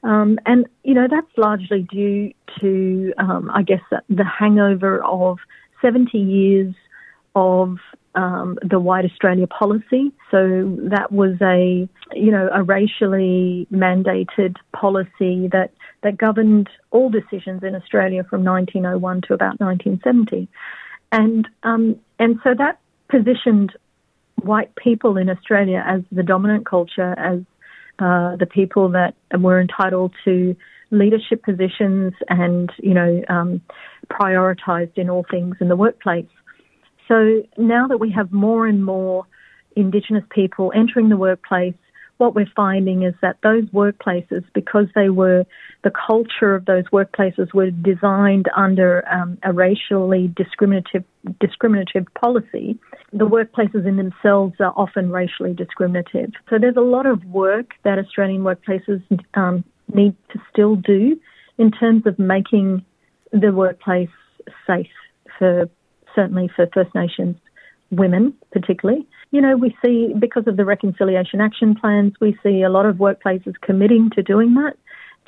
Um, 0.02 0.38
and, 0.44 0.66
you 0.82 0.94
know, 0.94 1.06
that's 1.10 1.30
largely 1.36 1.82
due 1.82 2.32
to, 2.60 3.14
um, 3.18 3.50
I 3.54 3.62
guess, 3.62 3.80
the 4.08 4.24
hangover 4.24 5.02
of 5.02 5.38
70 5.80 6.18
years 6.18 6.74
of 7.34 7.78
um, 8.14 8.58
the 8.62 8.80
White 8.80 9.04
Australia 9.04 9.46
policy. 9.46 10.12
So 10.30 10.76
that 10.90 11.12
was 11.12 11.36
a, 11.40 11.88
you 12.12 12.30
know, 12.30 12.50
a 12.52 12.62
racially 12.62 13.66
mandated 13.72 14.56
policy 14.72 15.48
that, 15.52 15.70
that 16.02 16.16
governed 16.16 16.68
all 16.90 17.10
decisions 17.10 17.62
in 17.62 17.74
Australia 17.74 18.24
from 18.24 18.44
1901 18.44 19.22
to 19.22 19.34
about 19.34 19.60
1970. 19.60 20.48
And, 21.12 21.48
um, 21.62 21.96
and 22.18 22.38
so 22.42 22.54
that 22.56 22.80
positioned 23.08 23.74
white 24.42 24.74
people 24.76 25.16
in 25.16 25.28
Australia 25.28 25.84
as 25.86 26.02
the 26.10 26.22
dominant 26.22 26.64
culture, 26.66 27.14
as 27.18 27.40
uh, 27.98 28.36
the 28.36 28.46
people 28.46 28.88
that 28.90 29.14
were 29.38 29.60
entitled 29.60 30.12
to 30.24 30.56
leadership 30.90 31.42
positions 31.42 32.14
and, 32.28 32.72
you 32.78 32.94
know, 32.94 33.22
um, 33.28 33.60
prioritized 34.10 34.96
in 34.96 35.10
all 35.10 35.24
things 35.30 35.56
in 35.60 35.68
the 35.68 35.76
workplace. 35.76 36.26
So 37.08 37.42
now 37.58 37.86
that 37.88 37.98
we 37.98 38.10
have 38.12 38.32
more 38.32 38.66
and 38.66 38.84
more 38.84 39.26
Indigenous 39.76 40.24
people 40.30 40.72
entering 40.74 41.08
the 41.08 41.16
workplace, 41.16 41.74
what 42.20 42.34
we're 42.34 42.52
finding 42.54 43.02
is 43.02 43.14
that 43.22 43.38
those 43.42 43.64
workplaces, 43.70 44.44
because 44.54 44.86
they 44.94 45.08
were, 45.08 45.46
the 45.82 45.90
culture 45.90 46.54
of 46.54 46.66
those 46.66 46.84
workplaces 46.92 47.52
were 47.54 47.70
designed 47.70 48.46
under 48.54 49.02
um, 49.10 49.38
a 49.42 49.52
racially 49.52 50.32
discriminative, 50.36 51.02
discriminative 51.40 52.04
policy, 52.20 52.78
the 53.12 53.26
workplaces 53.26 53.86
in 53.86 53.96
themselves 53.96 54.54
are 54.60 54.74
often 54.76 55.10
racially 55.10 55.54
discriminative. 55.54 56.30
So 56.50 56.58
there's 56.60 56.76
a 56.76 56.82
lot 56.82 57.06
of 57.06 57.24
work 57.24 57.70
that 57.84 57.98
Australian 57.98 58.42
workplaces 58.42 59.02
um, 59.34 59.64
need 59.92 60.14
to 60.32 60.38
still 60.52 60.76
do 60.76 61.18
in 61.56 61.70
terms 61.70 62.06
of 62.06 62.18
making 62.18 62.84
the 63.32 63.50
workplace 63.50 64.10
safe 64.66 64.86
for, 65.38 65.70
certainly 66.14 66.50
for 66.54 66.68
First 66.74 66.94
Nations 66.94 67.36
women 67.90 68.34
particularly. 68.52 69.06
You 69.30 69.40
know, 69.40 69.56
we 69.56 69.76
see, 69.82 70.12
because 70.18 70.46
of 70.46 70.56
the 70.56 70.64
reconciliation 70.64 71.40
action 71.40 71.74
plans, 71.74 72.14
we 72.20 72.36
see 72.42 72.62
a 72.62 72.68
lot 72.68 72.86
of 72.86 72.96
workplaces 72.96 73.54
committing 73.60 74.10
to 74.10 74.22
doing 74.22 74.54
that, 74.54 74.76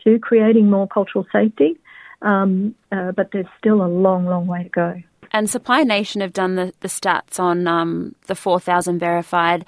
to 0.05 0.19
creating 0.19 0.69
more 0.69 0.89
cultural 0.89 1.27
safety, 1.33 1.79
um, 2.21 2.75
uh, 2.91 3.13
but 3.13 3.31
there's 3.33 3.47
still 3.59 3.85
a 3.85 3.87
long, 3.87 4.27
long 4.27 4.47
way 4.47 4.65
to 4.65 4.69
go. 4.69 5.03
And 5.33 5.49
Supply 5.49 5.83
Nation 5.83 6.21
have 6.21 6.33
done 6.33 6.57
the, 6.57 6.75
the 6.81 6.89
stats 6.89 7.41
on 7.41 7.67
um, 7.67 8.15
the 8.27 8.35
4,000 8.35 8.99
verified 8.99 9.65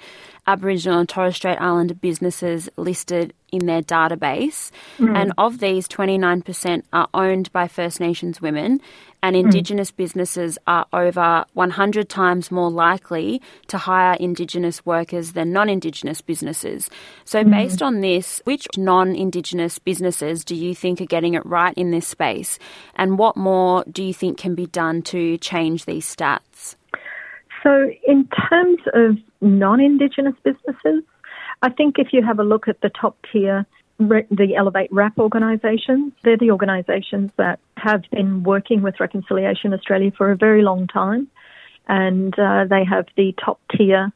Aboriginal 0.47 0.99
and 0.99 1.09
Torres 1.09 1.35
Strait 1.35 1.59
Islander 1.59 1.93
businesses 1.93 2.69
listed 2.77 3.33
in 3.51 3.65
their 3.65 3.81
database. 3.81 4.71
Mm. 4.97 5.15
And 5.15 5.33
of 5.37 5.59
these, 5.59 5.87
29% 5.87 6.83
are 6.93 7.07
owned 7.13 7.51
by 7.51 7.67
First 7.67 7.99
Nations 7.99 8.41
women 8.41 8.81
and 9.25 9.35
Indigenous 9.35 9.89
businesses 9.89 10.59
are 10.67 10.85
over 10.93 11.45
100 11.53 12.09
times 12.09 12.51
more 12.51 12.69
likely 12.69 13.41
to 13.67 13.77
hire 13.79 14.15
Indigenous 14.19 14.85
workers 14.85 15.31
than 15.31 15.51
non 15.51 15.67
Indigenous 15.67 16.21
businesses. 16.21 16.91
So, 17.23 17.43
Mm. 17.43 17.49
based 17.49 17.81
on 17.81 18.01
this, 18.01 18.39
which 18.45 18.67
non 18.77 19.15
Indigenous 19.15 19.79
businesses 19.79 20.45
do 20.45 20.53
you 20.53 20.75
think 20.75 21.01
are 21.01 21.05
getting 21.05 21.33
it 21.33 21.43
right 21.43 21.73
in 21.75 21.89
this 21.89 22.07
space? 22.07 22.59
And 22.95 23.17
what 23.17 23.35
more 23.35 23.83
do 23.91 24.03
you 24.03 24.13
think 24.13 24.37
can 24.37 24.53
be 24.53 24.67
done 24.67 25.01
to 25.03 25.39
change 25.39 25.85
these 25.85 26.05
stats? 26.05 26.75
So, 27.63 27.89
in 28.05 28.27
terms 28.47 28.79
of 28.93 29.17
non 29.45 29.79
Indigenous 29.79 30.35
businesses, 30.43 31.03
I 31.61 31.69
think 31.69 31.95
if 31.97 32.09
you 32.11 32.23
have 32.23 32.39
a 32.39 32.43
look 32.43 32.67
at 32.67 32.81
the 32.81 32.89
top 32.89 33.17
tier, 33.31 33.65
the 33.97 34.55
Elevate 34.57 34.91
RAP 34.91 35.17
organisations, 35.17 36.13
they're 36.23 36.37
the 36.37 36.51
organisations 36.51 37.31
that 37.37 37.59
have 37.77 38.03
been 38.11 38.43
working 38.43 38.81
with 38.81 38.99
Reconciliation 38.99 39.73
Australia 39.73 40.11
for 40.17 40.31
a 40.31 40.35
very 40.35 40.63
long 40.63 40.87
time, 40.87 41.27
and 41.87 42.37
uh, 42.37 42.65
they 42.69 42.83
have 42.83 43.05
the 43.15 43.33
top 43.43 43.59
tier 43.75 44.11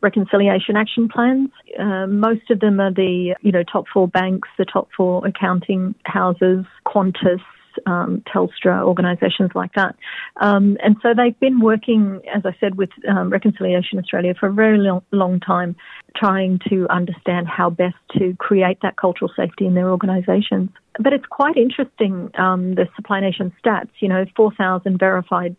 reconciliation 0.00 0.76
action 0.76 1.08
plans. 1.08 1.50
Uh, 1.78 2.06
most 2.06 2.50
of 2.50 2.60
them 2.60 2.80
are 2.80 2.92
the 2.92 3.34
you 3.42 3.52
know 3.52 3.62
top 3.62 3.84
four 3.92 4.08
banks, 4.08 4.48
the 4.58 4.64
top 4.64 4.88
four 4.96 5.26
accounting 5.26 5.94
houses, 6.04 6.64
Qantas, 6.86 7.42
um, 7.86 8.22
Telstra, 8.32 8.82
organisations 8.82 9.50
like 9.54 9.72
that. 9.74 9.96
Um, 10.40 10.76
and 10.82 10.96
so 11.02 11.14
they've 11.16 11.38
been 11.40 11.60
working, 11.60 12.20
as 12.34 12.42
I 12.44 12.56
said, 12.60 12.76
with 12.76 12.90
um, 13.08 13.30
Reconciliation 13.30 13.98
Australia 13.98 14.34
for 14.38 14.48
a 14.48 14.52
very 14.52 14.78
long, 14.78 15.02
long 15.10 15.40
time, 15.40 15.76
trying 16.16 16.60
to 16.68 16.86
understand 16.90 17.48
how 17.48 17.70
best 17.70 17.96
to 18.18 18.34
create 18.38 18.78
that 18.82 18.96
cultural 18.96 19.30
safety 19.36 19.66
in 19.66 19.74
their 19.74 19.90
organisations. 19.90 20.70
But 20.98 21.12
it's 21.12 21.26
quite 21.26 21.56
interesting, 21.56 22.30
um, 22.38 22.74
the 22.74 22.88
Supply 22.96 23.20
Nation 23.20 23.52
stats, 23.64 23.90
you 24.00 24.08
know, 24.08 24.24
4,000 24.36 24.98
verified 24.98 25.56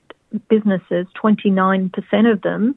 businesses, 0.50 1.08
29% 1.22 1.92
of 2.32 2.42
them 2.42 2.76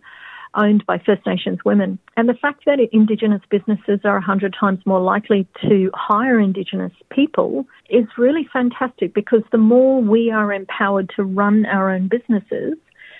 owned 0.56 0.84
by 0.86 0.98
First 0.98 1.26
Nations 1.26 1.58
women. 1.64 1.98
And 2.16 2.28
the 2.28 2.34
fact 2.34 2.64
that 2.66 2.78
Indigenous 2.92 3.42
businesses 3.50 4.00
are 4.04 4.14
100 4.14 4.54
times 4.58 4.80
more 4.86 5.00
likely 5.00 5.46
to 5.62 5.90
hire 5.94 6.38
Indigenous 6.38 6.92
people 7.10 7.66
is 7.90 8.06
really 8.16 8.48
fantastic 8.52 9.14
because 9.14 9.42
the 9.52 9.58
more 9.58 10.00
we 10.00 10.30
are 10.30 10.52
empowered 10.52 11.10
to 11.16 11.24
run 11.24 11.66
our 11.66 11.90
own 11.90 12.08
businesses, 12.08 12.74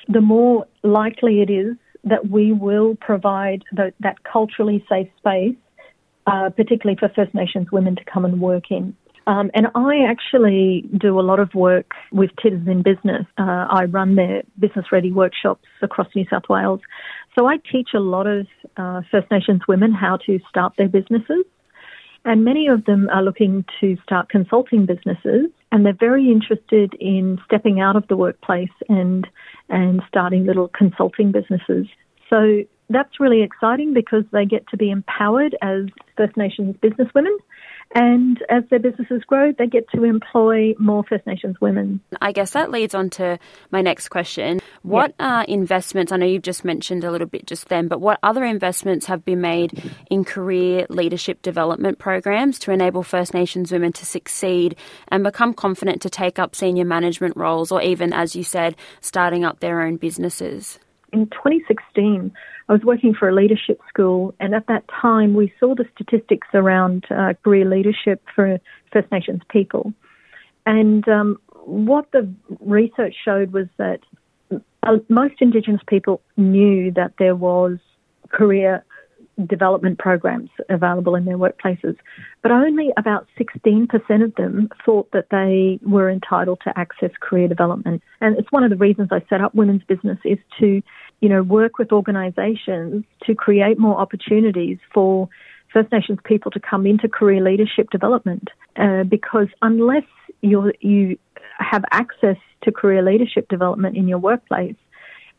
the 0.09 0.21
more 0.21 0.67
likely 0.83 1.41
it 1.41 1.51
is 1.51 1.77
that 2.05 2.31
we 2.31 2.53
will 2.53 2.97
provide 2.97 3.65
the, 3.73 3.93
that 4.01 4.23
culturally 4.25 4.85
safe 4.89 5.09
space, 5.19 5.57
uh, 6.27 6.51
particularly 6.51 6.99
for 6.99 7.09
First 7.15 7.35
Nations 7.35 7.73
women 7.73 7.97
to 7.97 8.05
come 8.05 8.25
and 8.25 8.41
work 8.41 8.71
in. 8.71 8.95
Um, 9.27 9.51
and 9.55 9.69
I 9.75 10.05
actually 10.07 10.85
do 10.99 11.19
a 11.19 11.23
lot 11.23 11.41
of 11.41 11.55
work 11.55 11.93
with 12.13 12.31
Titters 12.43 12.67
in 12.67 12.83
Business. 12.83 13.25
Uh, 13.39 13.67
I 13.71 13.85
run 13.85 14.17
their 14.17 14.43
business 14.59 14.87
ready 14.93 15.13
workshops 15.13 15.65
across 15.81 16.09
New 16.15 16.27
South 16.29 16.49
Wales. 16.49 16.81
So 17.35 17.47
I 17.47 17.57
teach 17.71 17.91
a 17.95 18.01
lot 18.01 18.27
of 18.27 18.47
uh, 18.77 19.03
First 19.11 19.31
Nations 19.31 19.63
women 19.67 19.93
how 19.93 20.19
to 20.27 20.39
start 20.49 20.75
their 20.79 20.89
businesses. 20.89 21.45
And 22.25 22.45
many 22.45 22.69
of 22.69 22.85
them 22.87 23.09
are 23.13 23.23
looking 23.23 23.65
to 23.81 23.97
start 24.03 24.31
consulting 24.31 24.87
businesses 24.87 25.51
and 25.71 25.85
they're 25.85 25.93
very 25.93 26.31
interested 26.31 26.95
in 27.01 27.39
stepping 27.45 27.81
out 27.81 27.97
of 27.97 28.07
the 28.09 28.17
workplace 28.17 28.71
and, 28.89 29.27
and 29.69 30.01
starting 30.09 30.47
little 30.47 30.69
consulting 30.69 31.33
businesses. 31.33 31.87
So 32.31 32.63
that's 32.89 33.21
really 33.21 33.43
exciting 33.43 33.93
because 33.93 34.25
they 34.33 34.47
get 34.47 34.67
to 34.69 34.77
be 34.77 34.91
empowered 34.91 35.57
as 35.61 35.87
First 36.17 36.37
Nations 36.37 36.77
businesswomen 36.83 37.37
and 37.95 38.43
as 38.49 38.65
their 38.71 38.81
businesses 38.81 39.23
grow, 39.25 39.53
they 39.53 39.67
get 39.67 39.89
to 39.91 40.03
employ 40.03 40.75
more 40.79 41.05
First 41.05 41.27
Nations 41.27 41.61
women. 41.61 42.01
I 42.21 42.33
guess 42.33 42.51
that 42.51 42.71
leads 42.71 42.95
on 42.95 43.11
to 43.11 43.39
my 43.71 43.83
next 43.83 44.09
question. 44.09 44.61
What 44.83 45.15
uh, 45.21 45.45
investments, 45.47 46.11
I 46.11 46.17
know 46.17 46.27
you've 46.27 46.43
just 46.43 46.65
mentioned 46.65 47.05
a 47.05 47.11
little 47.11 47.27
bit 47.27 47.47
just 47.47 47.69
then, 47.69 47.87
but 47.87 48.01
what 48.01 48.19
other 48.23 48.45
investments 48.45 49.07
have 49.07 49.25
been 49.25 49.41
made 49.41 49.93
in 50.11 50.25
career 50.25 50.87
leadership 50.89 51.41
development 51.43 51.99
programs 51.99 52.59
to 52.61 52.73
enable 52.73 53.05
First 53.05 53.33
Nations 53.33 53.71
women 53.71 53.93
to 53.93 54.05
succeed 54.05 54.77
and 55.09 55.23
become 55.23 55.55
confident 55.55 56.03
to 56.03 56.11
take 56.11 56.39
up 56.39 56.57
senior 56.57 56.85
management 56.85 57.37
roles 57.37 57.71
or 57.71 57.81
even, 57.81 58.13
as 58.13 58.35
you 58.35 58.43
said, 58.43 58.75
starting 59.01 59.45
up 59.45 59.61
their 59.61 59.81
own 59.81 59.97
businesses? 59.97 60.81
In 61.13 61.27
2016, 61.29 62.33
I 62.69 62.73
was 62.73 62.83
working 62.83 63.15
for 63.15 63.29
a 63.29 63.35
leadership 63.35 63.81
school, 63.89 64.35
and 64.41 64.55
at 64.55 64.67
that 64.69 64.85
time, 64.89 65.35
we 65.35 65.53
saw 65.61 65.75
the 65.75 65.85
statistics 65.95 66.49
around 66.55 67.05
uh, 67.11 67.35
career 67.45 67.67
leadership 67.67 68.23
for 68.35 68.59
First 68.93 69.13
Nations 69.13 69.43
people. 69.51 69.93
And 70.65 71.07
um, 71.09 71.39
what 71.65 72.11
the 72.13 72.33
research 72.61 73.15
showed 73.23 73.53
was 73.53 73.67
that 73.77 74.01
uh, 74.83 74.97
most 75.09 75.35
Indigenous 75.41 75.83
people 75.87 76.23
knew 76.37 76.91
that 76.93 77.13
there 77.19 77.37
was 77.37 77.79
career 78.31 78.85
development 79.47 79.99
programs 79.99 80.51
available 80.69 81.15
in 81.15 81.25
their 81.25 81.39
workplaces, 81.39 81.97
but 82.43 82.53
only 82.53 82.93
about 82.97 83.27
16% 83.39 83.91
of 84.25 84.35
them 84.37 84.69
thought 84.85 85.11
that 85.13 85.27
they 85.31 85.79
were 85.83 86.09
entitled 86.11 86.61
to 86.65 86.79
access 86.79 87.11
career 87.21 87.49
development. 87.49 88.03
And 88.21 88.39
it's 88.39 88.51
one 88.53 88.65
of 88.65 88.71
the 88.71 88.77
reasons 88.77 89.09
I 89.11 89.23
set 89.29 89.41
up 89.41 89.55
Women's 89.55 89.83
Business 89.85 90.19
is 90.25 90.39
to, 90.61 90.83
you 91.21 91.29
know, 91.29 91.43
work 91.43 91.79
with 91.79 91.93
organisations 91.93 93.05
to 93.25 93.35
create 93.35 93.79
more 93.79 93.99
opportunities 93.99 94.79
for 94.93 95.29
First 95.73 95.91
Nations 95.91 96.21
people 96.25 96.53
to 96.53 96.61
come 96.61 96.87
into 96.87 97.09
career 97.09 97.43
leadership 97.43 97.91
development. 97.91 98.49
Uh, 98.77 99.03
because 99.03 99.49
unless 99.63 100.05
you 100.41 100.73
you 100.81 101.19
have 101.59 101.85
access 101.91 102.37
to 102.63 102.73
career 102.73 103.03
leadership 103.03 103.49
development 103.49 103.97
in 103.97 104.07
your 104.07 104.19
workplace, 104.19 104.77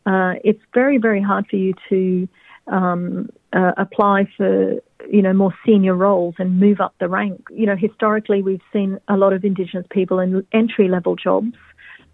uh, 0.04 0.34
it's 0.44 0.60
very 0.74 0.98
very 0.98 1.22
hard 1.22 1.46
for 1.48 1.56
you 1.56 1.72
to 1.88 2.28
um, 2.66 3.30
uh, 3.56 3.72
apply 3.78 4.28
for 4.36 4.74
you 5.10 5.22
know 5.22 5.32
more 5.32 5.54
senior 5.64 5.94
roles 5.94 6.34
and 6.38 6.60
move 6.60 6.80
up 6.80 6.94
the 7.00 7.08
rank. 7.08 7.42
You 7.50 7.66
know, 7.66 7.76
historically 7.76 8.42
we've 8.42 8.60
seen 8.72 9.00
a 9.08 9.16
lot 9.16 9.32
of 9.32 9.44
Indigenous 9.44 9.86
people 9.90 10.18
in 10.20 10.46
entry 10.52 10.88
level 10.88 11.16
jobs, 11.16 11.56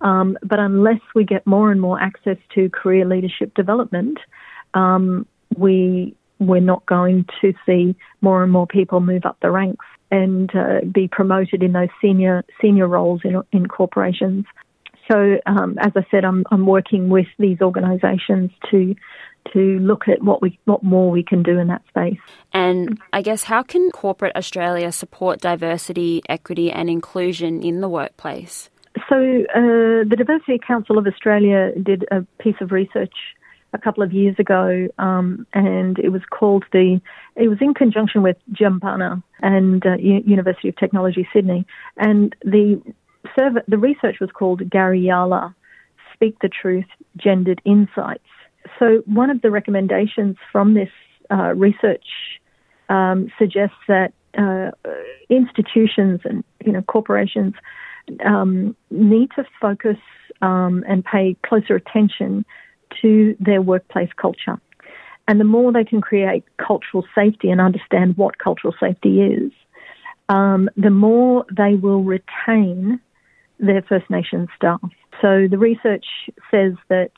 um, 0.01 0.39
but 0.43 0.61
unless 0.61 1.01
we 1.15 1.25
get 1.25 1.47
more 1.47 1.73
and 1.73 1.81
more 1.81 2.01
access 2.01 2.39
to 2.55 2.71
career 2.71 3.05
leadership 3.05 3.55
development, 3.55 4.19
um, 4.75 5.27
we 5.57 6.15
we're 6.39 6.61
not 6.61 6.85
going 6.87 7.25
to 7.41 7.53
see 7.67 7.95
more 8.21 8.43
and 8.43 8.53
more 8.53 8.67
people 8.67 9.01
move 9.01 9.25
up 9.25 9.37
the 9.43 9.51
ranks 9.51 9.87
and 10.11 10.55
uh, 10.55 10.81
be 10.93 11.09
promoted 11.09 11.63
in 11.63 11.73
those 11.73 11.89
senior 12.01 12.45
senior 12.61 12.87
roles 12.87 13.21
in 13.25 13.43
in 13.51 13.67
corporations. 13.67 14.45
So, 15.11 15.39
um, 15.47 15.77
as 15.81 15.93
I 15.97 16.07
said, 16.11 16.25
I'm 16.25 16.45
I'm 16.53 16.67
working 16.67 17.09
with 17.09 17.27
these 17.39 17.61
organisations 17.61 18.53
to 18.71 18.95
to 19.53 19.79
look 19.81 20.09
at 20.09 20.23
what 20.23 20.41
we 20.41 20.59
what 20.65 20.83
more 20.83 21.11
we 21.11 21.23
can 21.23 21.43
do 21.43 21.59
in 21.59 21.69
that 21.69 21.83
space. 21.89 22.19
And 22.53 23.01
I 23.13 23.23
guess 23.23 23.45
how 23.45 23.63
can 23.63 23.91
corporate 23.91 24.35
Australia 24.37 24.93
support 24.93 25.41
diversity, 25.41 26.23
equity, 26.29 26.71
and 26.71 26.89
inclusion 26.89 27.63
in 27.63 27.81
the 27.81 27.89
workplace? 27.89 28.71
So, 29.09 29.17
uh, 29.17 30.05
the 30.07 30.17
Diversity 30.17 30.59
Council 30.59 30.99
of 30.99 31.07
Australia 31.07 31.73
did 31.83 32.05
a 32.11 32.23
piece 32.39 32.57
of 32.61 32.73
research 32.73 33.15
a 33.73 33.79
couple 33.79 34.03
of 34.03 34.13
years 34.13 34.37
ago, 34.39 34.89
um, 34.99 35.47
and 35.55 35.99
it 35.99 36.11
was 36.11 36.23
called 36.31 36.65
the. 36.73 37.01
It 37.37 37.49
was 37.49 37.59
in 37.61 37.73
conjunction 37.75 38.23
with 38.23 38.37
Jumbunna 38.53 39.23
and 39.41 39.85
uh, 39.87 39.97
U- 39.97 40.23
University 40.27 40.69
of 40.69 40.77
Technology 40.77 41.27
Sydney, 41.33 41.67
and 41.97 42.37
the 42.45 42.83
survey, 43.39 43.61
the 43.67 43.79
research 43.79 44.17
was 44.21 44.31
called 44.31 44.61
Gariyala, 44.69 45.55
Speak 46.13 46.39
the 46.41 46.51
Truth, 46.51 46.87
Gendered 47.17 47.63
Insights. 47.65 48.23
So 48.79 49.03
one 49.07 49.31
of 49.31 49.42
the 49.42 49.51
recommendations 49.51 50.37
from 50.51 50.75
this 50.75 50.90
uh, 51.31 51.55
research 51.55 52.05
um, 52.88 53.31
suggests 53.38 53.77
that 53.88 54.12
uh, 54.37 54.70
institutions 55.29 56.20
and 56.25 56.42
you 56.64 56.72
know 56.72 56.83
corporations 56.83 57.55
um, 58.25 58.77
need 58.90 59.31
to 59.37 59.44
focus 59.61 59.98
um, 60.40 60.85
and 60.88 61.05
pay 61.05 61.37
closer 61.44 61.77
attention 61.77 62.44
to 63.01 63.37
their 63.40 63.62
workplace 63.62 64.11
culture. 64.16 64.61
And 65.29 65.38
the 65.38 65.44
more 65.44 65.72
they 65.72 65.85
can 65.85 66.01
create 66.01 66.44
cultural 66.57 67.05
safety 67.14 67.51
and 67.51 67.61
understand 67.61 68.16
what 68.16 68.38
cultural 68.38 68.75
safety 68.79 69.22
is, 69.22 69.53
um, 70.29 70.68
the 70.77 70.90
more 70.90 71.46
they 71.57 71.75
will 71.75 72.03
retain 72.03 73.01
their 73.61 73.83
First 73.83 74.11
Nations 74.11 74.48
staff. 74.57 74.81
So 75.20 75.46
the 75.48 75.59
research 75.59 76.05
says 76.51 76.72
that 76.88 77.12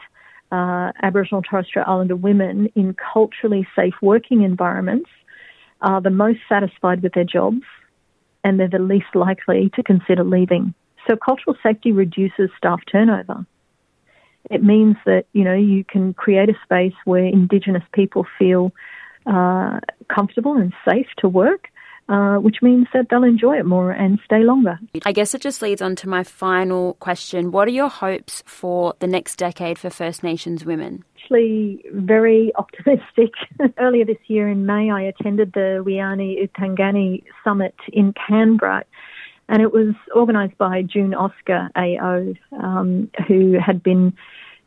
uh, 0.54 0.92
Aboriginal 1.02 1.38
and 1.38 1.46
Torres 1.48 1.66
Strait 1.66 1.86
Islander 1.86 2.16
women 2.16 2.68
in 2.74 2.94
culturally 3.12 3.66
safe 3.74 3.94
working 4.00 4.42
environments 4.42 5.10
are 5.80 6.00
the 6.00 6.10
most 6.10 6.38
satisfied 6.48 7.02
with 7.02 7.12
their 7.14 7.24
jobs 7.24 7.62
and 8.44 8.60
they're 8.60 8.68
the 8.68 8.78
least 8.78 9.14
likely 9.14 9.70
to 9.74 9.82
consider 9.82 10.22
leaving. 10.22 10.74
So 11.06 11.16
cultural 11.16 11.56
safety 11.62 11.92
reduces 11.92 12.50
staff 12.56 12.80
turnover. 12.90 13.44
It 14.50 14.62
means 14.62 14.96
that, 15.06 15.24
you 15.32 15.42
know, 15.42 15.54
you 15.54 15.84
can 15.84 16.14
create 16.14 16.48
a 16.50 16.54
space 16.62 16.94
where 17.04 17.24
Indigenous 17.24 17.82
people 17.92 18.26
feel 18.38 18.72
uh, 19.26 19.80
comfortable 20.08 20.54
and 20.54 20.72
safe 20.88 21.08
to 21.18 21.28
work, 21.28 21.68
uh, 22.08 22.36
which 22.36 22.56
means 22.62 22.86
that 22.92 23.08
they'll 23.08 23.24
enjoy 23.24 23.58
it 23.58 23.66
more 23.66 23.90
and 23.90 24.18
stay 24.24 24.42
longer. 24.42 24.78
I 25.04 25.12
guess 25.12 25.34
it 25.34 25.40
just 25.40 25.62
leads 25.62 25.80
on 25.82 25.96
to 25.96 26.08
my 26.08 26.22
final 26.22 26.94
question. 26.94 27.50
What 27.50 27.68
are 27.68 27.72
your 27.72 27.88
hopes 27.88 28.42
for 28.46 28.94
the 28.98 29.06
next 29.06 29.36
decade 29.36 29.78
for 29.78 29.90
First 29.90 30.22
Nations 30.22 30.64
women? 30.64 31.04
Actually, 31.16 31.82
very 31.92 32.52
optimistic. 32.56 33.32
Earlier 33.78 34.04
this 34.04 34.18
year 34.26 34.48
in 34.48 34.66
May, 34.66 34.90
I 34.90 35.02
attended 35.02 35.52
the 35.54 35.82
Wiyi 35.84 35.96
Yani 35.96 36.36
U 36.36 36.48
Thangani 36.58 37.24
Summit 37.42 37.74
in 37.92 38.12
Canberra. 38.12 38.84
And 39.48 39.62
it 39.62 39.72
was 39.72 39.94
organised 40.14 40.56
by 40.56 40.82
June 40.82 41.14
Oscar 41.14 41.68
AO, 41.76 42.34
um, 42.58 43.10
who 43.28 43.58
had 43.58 43.82
been 43.82 44.14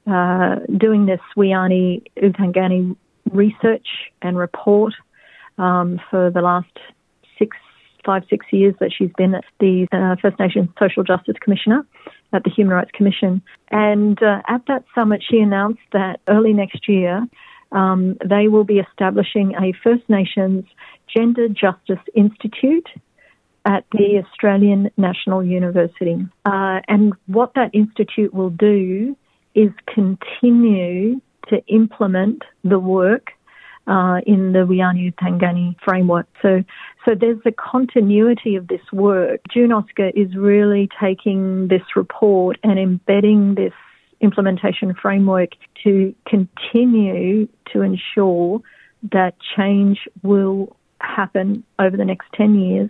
uh, 0.08 0.58
doing 0.78 1.06
this 1.06 1.19
Wiani 1.36 2.04
Utangani 2.17 2.95
research 3.32 3.88
and 4.21 4.38
report 4.38 4.93
um, 5.58 6.00
for 6.10 6.30
the 6.32 6.41
last 6.41 6.71
five, 8.08 8.24
six 8.30 8.46
years 8.52 8.74
that 8.80 8.91
she's 8.98 9.12
been 9.17 9.36
at 9.36 9.43
the 9.60 9.86
uh, 9.91 10.15
First 10.22 10.39
Nations 10.39 10.70
Social 10.80 11.04
Justice 11.04 11.36
Commissioner 11.41 11.86
at 12.32 12.43
the 12.46 12.50
Human 12.50 12.74
Rights 12.74 12.91
Commission. 12.93 13.41
And 13.70 14.17
uh, 14.24 14.41
at 14.48 14.62
that 14.67 14.86
summit, 14.96 15.22
she 15.30 15.39
announced 15.39 15.88
that 15.91 16.22
early 16.28 16.54
next 16.54 16.88
year, 16.88 17.28
um, 17.72 18.17
they 18.26 18.48
will 18.48 18.63
be 18.63 18.80
establishing 18.80 19.54
a 19.56 19.74
First 19.84 20.10
Nations 20.10 20.63
Gender 21.13 21.50
Justice 21.50 22.04
Institute 22.15 22.88
at 23.65 23.84
the 23.91 24.24
Australian 24.24 24.89
National 24.96 25.43
University. 25.43 26.17
Uh, 26.46 26.80
and 26.88 27.13
what 27.26 27.54
that 27.56 27.70
institute 27.74 28.34
will 28.34 28.50
do 28.50 29.17
is 29.54 29.72
continue 29.93 31.20
to 31.50 31.65
implement 31.67 32.43
the 32.63 32.80
work 32.80 33.34
uh, 33.88 34.19
in 34.26 34.52
the 34.52 34.60
Wiyi 34.60 34.80
Yani 34.80 35.04
U 35.04 35.12
Thangani 35.13 35.76
framework. 35.84 36.28
So, 36.41 36.63
so 37.06 37.15
there's 37.15 37.39
a 37.45 37.52
continuity 37.52 38.56
of 38.56 38.67
this 38.67 38.82
work. 38.91 39.41
June 39.52 39.71
Oscar 39.71 40.10
is 40.10 40.36
really 40.36 40.89
taking 41.00 41.69
this 41.69 41.84
report 41.95 42.58
and 42.63 42.78
embedding 42.78 43.56
this 43.56 43.73
implementation 44.19 44.93
framework 44.93 45.52
to 45.84 46.13
continue 46.28 47.47
to 47.71 47.82
ensure 47.82 48.62
that 49.12 49.36
change 49.56 50.00
will 50.23 50.76
happen 51.00 51.63
over 51.80 51.95
the 51.95 52.06
next 52.06 52.26
10 52.36 52.60
years 52.60 52.89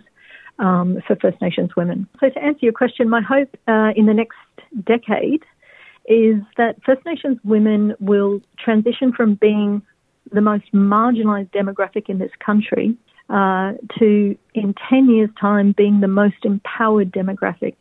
um, 0.58 0.98
for 1.06 1.14
First 1.16 1.40
Nations 1.40 1.76
women. 1.76 2.08
So, 2.20 2.28
to 2.30 2.42
answer 2.42 2.60
your 2.62 2.72
question, 2.72 3.08
my 3.08 3.20
hope 3.20 3.56
uh, 3.68 3.92
in 3.94 4.06
the 4.06 4.14
next 4.14 4.38
decade 4.84 5.44
is 6.06 6.36
that 6.56 6.82
First 6.84 7.04
Nations 7.04 7.38
women 7.44 7.94
will 8.00 8.40
transition 8.58 9.12
from 9.12 9.34
being 9.34 9.82
the 10.32 10.40
most 10.40 10.72
marginalised 10.72 11.50
demographic 11.50 12.08
in 12.08 12.18
this 12.18 12.30
country 12.44 12.96
uh, 13.30 13.72
to, 13.98 14.36
in 14.54 14.74
10 14.88 15.10
years' 15.10 15.30
time, 15.40 15.74
being 15.76 16.00
the 16.00 16.08
most 16.08 16.44
empowered 16.44 17.12
demographic 17.12 17.74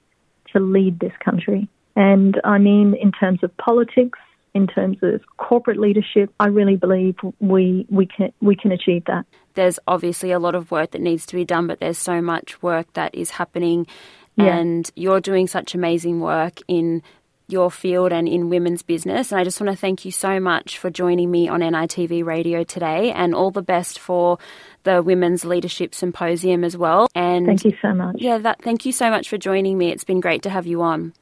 to 0.53 0.59
lead 0.59 0.99
this 0.99 1.13
country. 1.23 1.69
And 1.95 2.39
I 2.43 2.57
mean, 2.57 2.93
in 2.93 3.11
terms 3.11 3.43
of 3.43 3.55
politics, 3.57 4.19
in 4.53 4.67
terms 4.67 4.97
of 5.01 5.21
corporate 5.37 5.79
leadership, 5.79 6.33
I 6.39 6.47
really 6.47 6.75
believe 6.75 7.15
we, 7.39 7.85
we, 7.89 8.07
can, 8.07 8.33
we 8.41 8.55
can 8.55 8.71
achieve 8.71 9.05
that. 9.05 9.25
There's 9.53 9.79
obviously 9.87 10.31
a 10.31 10.39
lot 10.39 10.55
of 10.55 10.71
work 10.71 10.91
that 10.91 11.01
needs 11.01 11.25
to 11.27 11.35
be 11.35 11.45
done, 11.45 11.67
but 11.67 11.79
there's 11.79 11.97
so 11.97 12.21
much 12.21 12.61
work 12.61 12.91
that 12.93 13.13
is 13.15 13.31
happening. 13.31 13.87
Yeah. 14.35 14.57
And 14.57 14.89
you're 14.95 15.21
doing 15.21 15.47
such 15.47 15.73
amazing 15.75 16.19
work 16.19 16.59
in 16.67 17.01
your 17.47 17.71
field 17.71 18.11
and 18.11 18.27
in 18.27 18.49
women's 18.49 18.81
business. 18.81 19.31
And 19.31 19.39
I 19.39 19.43
just 19.43 19.59
want 19.61 19.71
to 19.71 19.77
thank 19.77 20.05
you 20.05 20.11
so 20.11 20.39
much 20.39 20.77
for 20.77 20.89
joining 20.89 21.31
me 21.31 21.47
on 21.47 21.61
NITV 21.61 22.25
Radio 22.25 22.63
today 22.63 23.11
and 23.11 23.33
all 23.33 23.51
the 23.51 23.61
best 23.61 23.99
for 23.99 24.37
the 24.83 25.01
Women's 25.01 25.45
Leadership 25.45 25.95
Symposium 25.95 26.63
as 26.63 26.75
well. 26.75 27.07
And 27.15 27.45
thank 27.45 27.65
you 27.65 27.73
so 27.81 27.93
much. 27.93 28.17
Yeah, 28.19 28.37
that, 28.39 28.61
thank 28.61 28.85
you 28.85 28.91
so 28.91 29.09
much 29.09 29.29
for 29.29 29.37
joining 29.37 29.77
me. 29.77 29.91
It's 29.91 30.03
been 30.03 30.19
great 30.19 30.41
to 30.43 30.49
have 30.49 30.67
you 30.67 30.81
on. 30.81 31.13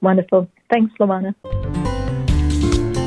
Wonderful. 0.00 0.48
Thanks, 0.72 0.92
Luana. 0.98 1.34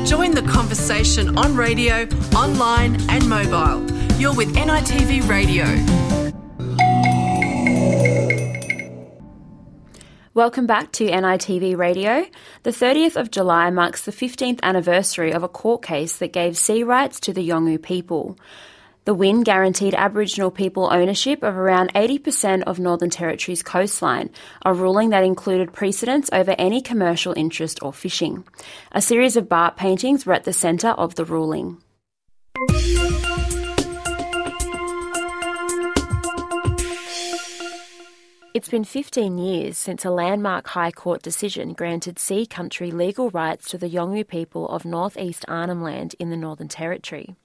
Join 0.07 0.31
the 0.31 0.45
conversation 0.49 1.37
on 1.37 1.55
radio, 1.55 2.07
online, 2.35 2.99
and 3.09 3.29
mobile. 3.29 3.85
You're 4.19 4.35
with 4.35 4.55
NITV 4.55 5.27
Radio. 5.29 6.08
Welcome 10.39 10.67
back 10.67 10.93
to 10.93 11.05
NITV 11.05 11.75
Radio. 11.75 12.25
The 12.63 12.69
30th 12.69 13.17
of 13.17 13.29
July 13.29 13.71
marks 13.71 14.05
the 14.05 14.13
15th 14.13 14.61
anniversary 14.63 15.33
of 15.33 15.43
a 15.43 15.49
court 15.49 15.81
case 15.81 16.15
that 16.19 16.31
gave 16.31 16.57
sea 16.57 16.81
rights 16.83 17.19
to 17.19 17.33
the 17.33 17.45
Yolngu 17.45 17.83
people. 17.83 18.37
The 19.03 19.13
win 19.13 19.43
guaranteed 19.43 19.93
Aboriginal 19.95 20.49
people 20.49 20.87
ownership 20.93 21.43
of 21.43 21.57
around 21.57 21.93
80% 21.93 22.63
of 22.63 22.79
Northern 22.79 23.09
Territory's 23.09 23.61
coastline, 23.61 24.29
a 24.63 24.73
ruling 24.73 25.09
that 25.09 25.25
included 25.25 25.73
precedence 25.73 26.29
over 26.31 26.55
any 26.57 26.79
commercial 26.79 27.33
interest 27.33 27.83
or 27.83 27.91
fishing. 27.91 28.45
A 28.93 29.01
series 29.01 29.35
of 29.35 29.49
bark 29.49 29.75
paintings 29.75 30.25
were 30.25 30.35
at 30.35 30.45
the 30.45 30.53
centre 30.53 30.91
of 30.91 31.15
the 31.15 31.25
ruling. 31.25 31.83
It's 38.59 38.67
been 38.67 38.83
15 38.83 39.37
years 39.37 39.77
since 39.77 40.03
a 40.03 40.11
landmark 40.11 40.67
High 40.67 40.91
Court 40.91 41.21
decision 41.21 41.71
granted 41.71 42.19
Sea 42.19 42.45
Country 42.45 42.91
legal 42.91 43.29
rights 43.29 43.69
to 43.69 43.77
the 43.77 43.87
Yolngu 43.87 44.27
people 44.27 44.67
of 44.67 44.83
North 44.83 45.17
East 45.17 45.45
Arnhem 45.47 45.81
Land 45.81 46.13
in 46.19 46.29
the 46.29 46.35
Northern 46.35 46.67
Territory. 46.67 47.37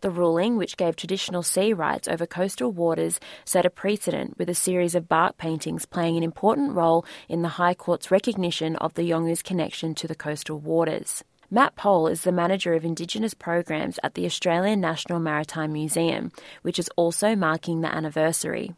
The 0.00 0.10
ruling, 0.10 0.56
which 0.56 0.76
gave 0.76 0.94
traditional 0.94 1.42
sea 1.42 1.72
rights 1.72 2.06
over 2.06 2.24
coastal 2.24 2.70
waters, 2.70 3.18
set 3.44 3.66
a 3.66 3.68
precedent 3.68 4.38
with 4.38 4.48
a 4.48 4.54
series 4.54 4.94
of 4.94 5.08
bark 5.08 5.38
paintings 5.38 5.86
playing 5.86 6.16
an 6.16 6.22
important 6.22 6.76
role 6.76 7.04
in 7.28 7.42
the 7.42 7.58
High 7.58 7.74
Court's 7.74 8.12
recognition 8.12 8.76
of 8.76 8.94
the 8.94 9.10
Yolngu's 9.10 9.42
connection 9.42 9.92
to 9.96 10.06
the 10.06 10.14
coastal 10.14 10.60
waters. 10.60 11.24
Matt 11.50 11.74
Poll 11.74 12.06
is 12.06 12.22
the 12.22 12.30
manager 12.30 12.74
of 12.74 12.84
Indigenous 12.84 13.34
programs 13.34 13.98
at 14.04 14.14
the 14.14 14.24
Australian 14.24 14.80
National 14.80 15.18
Maritime 15.18 15.72
Museum, 15.72 16.30
which 16.62 16.78
is 16.78 16.88
also 16.94 17.34
marking 17.34 17.80
the 17.80 17.92
anniversary. 17.92 18.72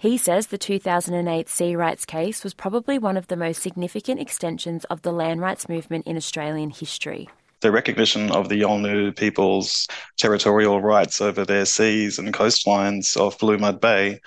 He 0.00 0.16
says 0.16 0.46
the 0.46 0.56
2008 0.56 1.46
sea 1.46 1.76
rights 1.76 2.06
case 2.06 2.42
was 2.42 2.54
probably 2.54 2.98
one 2.98 3.18
of 3.18 3.26
the 3.26 3.36
most 3.36 3.60
significant 3.60 4.18
extensions 4.18 4.84
of 4.86 5.02
the 5.02 5.12
land 5.12 5.42
rights 5.42 5.68
movement 5.68 6.06
in 6.06 6.16
Australian 6.16 6.70
history. 6.70 7.28
The 7.60 7.70
recognition 7.70 8.30
of 8.30 8.48
the 8.48 8.62
Yolngu 8.62 9.14
people's 9.14 9.86
territorial 10.16 10.80
rights 10.80 11.20
over 11.20 11.44
their 11.44 11.66
seas 11.66 12.18
and 12.18 12.32
coastlines 12.32 13.14
of 13.14 13.36
Blue 13.36 13.58
Mud 13.58 13.78
Bay 13.78 14.20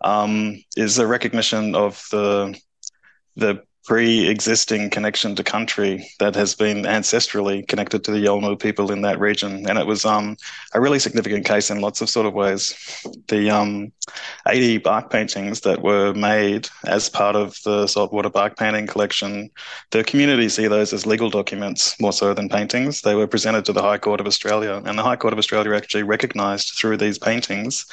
um, 0.00 0.64
is 0.76 0.98
a 0.98 1.06
recognition 1.06 1.76
of 1.76 2.04
the 2.10 2.58
the 3.36 3.62
pre-existing 3.84 4.90
connection 4.90 5.34
to 5.34 5.42
country 5.42 6.06
that 6.18 6.34
has 6.34 6.54
been 6.54 6.82
ancestrally 6.82 7.66
connected 7.66 8.04
to 8.04 8.10
the 8.10 8.18
Yolngu 8.18 8.58
people 8.60 8.92
in 8.92 9.02
that 9.02 9.18
region, 9.18 9.68
and 9.68 9.78
it 9.78 9.86
was 9.86 10.04
um, 10.04 10.36
a 10.74 10.80
really 10.80 10.98
significant 10.98 11.46
case 11.46 11.70
in 11.70 11.80
lots 11.80 12.00
of 12.00 12.10
sort 12.10 12.26
of 12.26 12.34
ways. 12.34 12.74
The 13.28 13.50
um, 13.50 13.92
80 14.46 14.78
bark 14.78 15.10
paintings 15.10 15.60
that 15.62 15.82
were 15.82 16.12
made 16.12 16.68
as 16.84 17.08
part 17.08 17.36
of 17.36 17.56
the 17.64 17.86
saltwater 17.86 18.28
bark 18.30 18.56
painting 18.56 18.86
collection, 18.86 19.50
the 19.90 20.04
community 20.04 20.48
see 20.48 20.66
those 20.68 20.92
as 20.92 21.06
legal 21.06 21.30
documents 21.30 21.98
more 22.00 22.12
so 22.12 22.34
than 22.34 22.48
paintings. 22.48 23.00
They 23.00 23.14
were 23.14 23.26
presented 23.26 23.64
to 23.64 23.72
the 23.72 23.82
High 23.82 23.98
Court 23.98 24.20
of 24.20 24.26
Australia, 24.26 24.82
and 24.84 24.98
the 24.98 25.02
High 25.02 25.16
Court 25.16 25.32
of 25.32 25.38
Australia 25.38 25.74
actually 25.74 26.02
recognised 26.02 26.74
through 26.74 26.98
these 26.98 27.18
paintings 27.18 27.86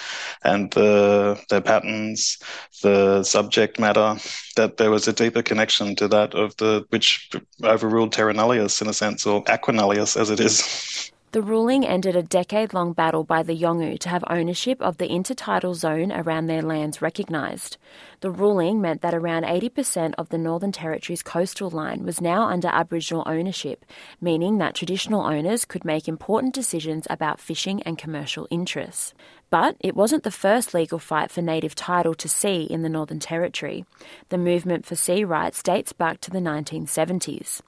and 0.44 0.70
the 0.72 1.42
the 1.50 1.62
patterns, 1.62 2.38
the 2.84 3.24
subject 3.24 3.80
matter, 3.80 4.18
that 4.58 4.78
there 4.78 4.92
was 4.92 5.08
a 5.08 5.14
deeper 5.14 5.42
connection 5.42 5.96
to 5.96 6.08
that 6.10 6.36
of 6.36 6.56
the 6.58 6.86
which 6.90 7.32
overruled 7.64 8.12
terra 8.12 8.34
nullius 8.34 8.82
in 8.82 8.90
a 8.90 8.94
sense, 8.94 9.26
or 9.26 9.44
aqua 9.50 9.74
nullius 9.74 10.18
as 10.18 10.30
it 10.30 10.40
is. 10.40 11.12
The 11.34 11.42
ruling 11.42 11.86
ended 11.86 12.16
a 12.16 12.24
decade 12.24 12.74
long 12.74 12.94
battle 12.94 13.26
by 13.26 13.44
the 13.44 13.54
Yolngu 13.54 14.00
to 14.00 14.10
have 14.10 14.24
ownership 14.30 14.82
of 14.82 14.98
the 14.98 15.10
intertidal 15.10 15.76
zone 15.76 16.10
around 16.10 16.48
their 16.48 16.62
lands 16.62 17.02
recognised. 17.02 17.76
The 18.22 18.32
ruling 18.32 18.80
meant 18.80 19.02
that 19.02 19.14
around 19.14 19.44
80% 19.44 20.14
of 20.18 20.30
the 20.30 20.38
Northern 20.38 20.72
Territory's 20.72 21.22
coastal 21.22 21.70
line 21.70 22.06
was 22.06 22.22
now 22.22 22.44
under 22.44 22.70
Aboriginal 22.70 23.24
ownership, 23.26 23.84
meaning 24.22 24.58
that 24.60 24.74
traditional 24.74 25.26
owners 25.26 25.66
could 25.66 25.84
make 25.84 26.08
important 26.08 26.54
decisions 26.54 27.06
about 27.10 27.42
fishing 27.42 27.84
and 27.84 27.98
commercial 27.98 28.48
interests. 28.50 29.14
But 29.50 29.76
it 29.82 29.98
wasn't 29.98 30.24
the 30.24 30.32
first 30.32 30.74
legal 30.74 30.98
fight 30.98 31.30
for 31.30 31.42
native 31.42 31.76
title 31.76 32.16
to 32.16 32.30
sea 32.30 32.64
in 32.64 32.84
the 32.84 32.90
Northern 32.90 33.20
Territory. 33.20 33.84
The 34.30 34.38
movement 34.38 34.86
for 34.86 34.96
sea 34.96 35.26
rights 35.26 35.62
dates 35.62 35.92
back 35.92 36.22
to 36.22 36.32
the 36.32 36.40
1970s. 36.40 37.62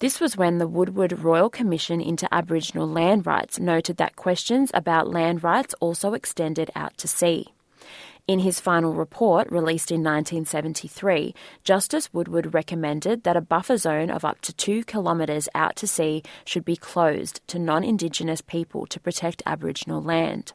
This 0.00 0.18
was 0.18 0.34
when 0.34 0.56
the 0.56 0.66
Woodward 0.66 1.12
Royal 1.20 1.50
Commission 1.50 2.00
into 2.00 2.26
Aboriginal 2.32 2.88
land 2.88 3.26
rights 3.26 3.60
noted 3.60 3.98
that 3.98 4.16
questions 4.16 4.70
about 4.72 5.10
land 5.10 5.44
rights 5.44 5.74
also 5.78 6.14
extended 6.14 6.70
out 6.74 6.96
to 6.96 7.06
sea. 7.06 7.52
In 8.26 8.38
his 8.38 8.60
final 8.60 8.94
report, 8.94 9.52
released 9.52 9.90
in 9.90 10.00
1973, 10.00 11.34
Justice 11.64 12.14
Woodward 12.14 12.54
recommended 12.54 13.24
that 13.24 13.36
a 13.36 13.42
buffer 13.42 13.76
zone 13.76 14.08
of 14.08 14.24
up 14.24 14.40
to 14.40 14.54
two 14.54 14.84
kilometres 14.84 15.50
out 15.54 15.76
to 15.76 15.86
sea 15.86 16.22
should 16.46 16.64
be 16.64 16.76
closed 16.76 17.46
to 17.48 17.58
non 17.58 17.84
Indigenous 17.84 18.40
people 18.40 18.86
to 18.86 18.98
protect 18.98 19.42
Aboriginal 19.44 20.02
land. 20.02 20.54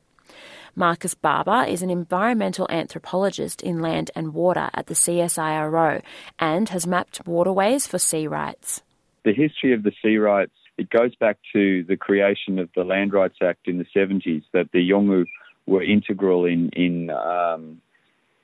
Marcus 0.76 1.14
Barber 1.14 1.66
is 1.70 1.84
an 1.84 1.92
environmental 1.92 2.66
anthropologist 2.72 3.62
in 3.62 3.80
land 3.80 4.10
and 4.16 4.34
water 4.34 4.72
at 4.74 4.88
the 4.88 4.96
CSIRO 4.96 6.02
and 6.40 6.70
has 6.70 6.88
mapped 6.88 7.28
waterways 7.28 7.86
for 7.86 8.00
sea 8.00 8.26
rights. 8.26 8.82
The 9.26 9.34
history 9.34 9.74
of 9.74 9.84
the 9.84 9.92
sea 10.02 10.18
rights 10.18 10.54
it 10.78 10.90
goes 10.90 11.16
back 11.16 11.38
to 11.54 11.84
the 11.84 11.98
creation 11.98 12.60
of 12.60 12.70
the 12.76 12.84
Land 12.84 13.14
Rights 13.14 13.38
Act 13.42 13.68
in 13.68 13.78
the 13.78 13.86
70s 13.96 14.44
that 14.52 14.72
the 14.74 14.90
Yolngu 14.90 15.26
were 15.66 15.84
integral 15.84 16.46
in 16.46 16.70
in 16.70 17.10
um, 17.10 17.82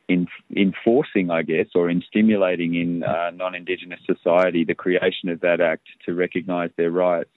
in 0.07 0.27
enforcing, 0.55 1.29
I 1.29 1.43
guess, 1.43 1.67
or 1.75 1.89
in 1.89 2.01
stimulating 2.01 2.75
in 2.75 3.03
uh, 3.03 3.31
non-Indigenous 3.33 4.01
society 4.05 4.65
the 4.65 4.75
creation 4.75 5.29
of 5.29 5.39
that 5.41 5.61
act 5.61 5.87
to 6.05 6.13
recognise 6.13 6.69
their 6.75 6.91
rights. 6.91 7.29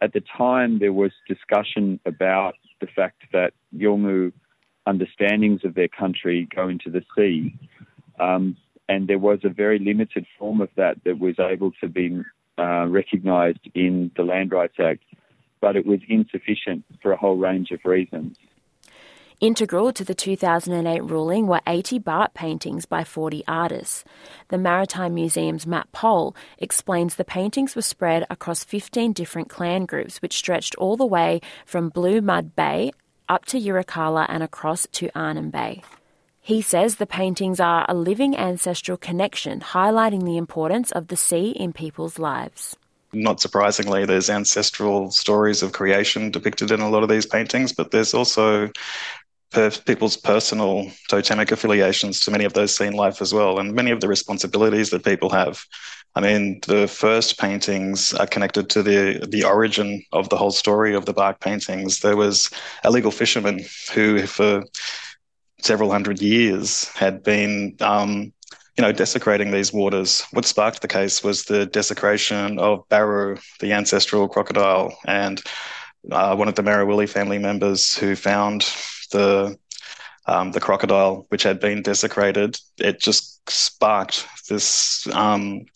At 0.00 0.12
the 0.12 0.22
time, 0.36 0.78
there 0.78 0.92
was 0.92 1.12
discussion 1.26 1.98
about 2.06 2.54
the 2.80 2.86
fact 2.86 3.22
that 3.32 3.52
Yolngu 3.74 4.32
understandings 4.86 5.64
of 5.64 5.74
their 5.74 5.88
country 5.88 6.46
go 6.54 6.68
into 6.68 6.90
the 6.90 7.02
sea. 7.16 7.54
Um, 8.20 8.56
and 8.88 9.08
there 9.08 9.18
was 9.18 9.40
a 9.44 9.48
very 9.48 9.78
limited 9.78 10.26
form 10.38 10.60
of 10.60 10.68
that 10.76 11.02
that 11.04 11.18
was 11.18 11.36
able 11.38 11.72
to 11.80 11.88
be 11.88 12.22
uh, 12.58 12.86
recognised 12.86 13.68
in 13.74 14.10
the 14.16 14.22
Land 14.22 14.52
Rights 14.52 14.76
Act, 14.78 15.02
but 15.60 15.76
it 15.76 15.86
was 15.86 16.00
insufficient 16.08 16.84
for 17.02 17.12
a 17.12 17.16
whole 17.16 17.36
range 17.36 17.70
of 17.70 17.80
reasons. 17.84 18.36
Integral 19.40 19.92
to 19.92 20.04
the 20.04 20.14
2008 20.14 21.00
ruling 21.00 21.46
were 21.48 21.60
80 21.66 21.98
bark 21.98 22.34
paintings 22.34 22.86
by 22.86 23.02
40 23.02 23.42
artists. 23.48 24.04
The 24.48 24.58
Maritime 24.58 25.14
Museum's 25.14 25.66
Matt 25.66 25.90
Poll 25.92 26.36
explains 26.58 27.16
the 27.16 27.24
paintings 27.24 27.74
were 27.74 27.82
spread 27.82 28.24
across 28.30 28.62
15 28.62 29.12
different 29.12 29.48
clan 29.48 29.86
groups, 29.86 30.22
which 30.22 30.36
stretched 30.36 30.76
all 30.76 30.96
the 30.96 31.04
way 31.04 31.40
from 31.66 31.88
Blue 31.88 32.20
Mud 32.20 32.54
Bay 32.54 32.92
up 33.28 33.44
to 33.46 33.58
Yirrkala 33.60 34.26
and 34.28 34.42
across 34.42 34.86
to 34.92 35.10
Arnhem 35.14 35.50
Bay. 35.50 35.82
He 36.44 36.60
says 36.60 36.96
the 36.96 37.06
paintings 37.06 37.58
are 37.58 37.86
a 37.88 37.94
living 37.94 38.36
ancestral 38.36 38.98
connection, 38.98 39.60
highlighting 39.60 40.26
the 40.26 40.36
importance 40.36 40.92
of 40.92 41.08
the 41.08 41.16
sea 41.16 41.52
in 41.52 41.72
people's 41.72 42.18
lives. 42.18 42.76
Not 43.14 43.40
surprisingly, 43.40 44.04
there's 44.04 44.28
ancestral 44.28 45.10
stories 45.10 45.62
of 45.62 45.72
creation 45.72 46.30
depicted 46.30 46.70
in 46.70 46.82
a 46.82 46.90
lot 46.90 47.02
of 47.02 47.08
these 47.08 47.24
paintings, 47.24 47.72
but 47.72 47.92
there's 47.92 48.12
also 48.12 48.68
people's 49.86 50.18
personal 50.18 50.90
totemic 51.08 51.50
affiliations 51.50 52.20
to 52.20 52.30
many 52.30 52.44
of 52.44 52.52
those 52.52 52.76
seen 52.76 52.92
life 52.92 53.22
as 53.22 53.32
well, 53.32 53.58
and 53.58 53.72
many 53.72 53.90
of 53.90 54.02
the 54.02 54.08
responsibilities 54.08 54.90
that 54.90 55.02
people 55.02 55.30
have. 55.30 55.64
I 56.14 56.20
mean, 56.20 56.60
the 56.66 56.86
first 56.86 57.38
paintings 57.38 58.12
are 58.12 58.26
connected 58.26 58.68
to 58.68 58.82
the 58.82 59.26
the 59.30 59.44
origin 59.44 60.04
of 60.12 60.28
the 60.28 60.36
whole 60.36 60.50
story 60.50 60.94
of 60.94 61.06
the 61.06 61.14
bark 61.14 61.40
paintings. 61.40 62.00
There 62.00 62.18
was 62.18 62.50
a 62.82 62.90
legal 62.90 63.10
fisherman 63.10 63.64
who, 63.94 64.26
for 64.26 64.62
several 65.64 65.90
hundred 65.90 66.20
years, 66.20 66.88
had 66.88 67.22
been 67.22 67.76
um, 67.80 68.32
you 68.76 68.82
know, 68.82 68.92
desecrating 68.92 69.50
these 69.50 69.72
waters. 69.72 70.24
What 70.32 70.44
sparked 70.44 70.82
the 70.82 70.88
case 70.88 71.22
was 71.22 71.44
the 71.44 71.66
desecration 71.66 72.58
of 72.58 72.88
Baru, 72.88 73.36
the 73.60 73.72
ancestral 73.72 74.28
crocodile, 74.28 74.96
and 75.06 75.40
uh, 76.10 76.34
one 76.36 76.48
of 76.48 76.54
the 76.54 76.62
Marawili 76.62 77.08
family 77.08 77.38
members 77.38 77.96
who 77.96 78.16
found 78.16 78.62
the 79.12 79.56
um, 80.26 80.52
the 80.52 80.60
crocodile, 80.60 81.26
which 81.28 81.42
had 81.42 81.60
been 81.60 81.82
desecrated, 81.82 82.58
it 82.78 82.98
just 82.98 83.48
sparked 83.50 84.26
this 84.48 85.06
um, 85.12 85.66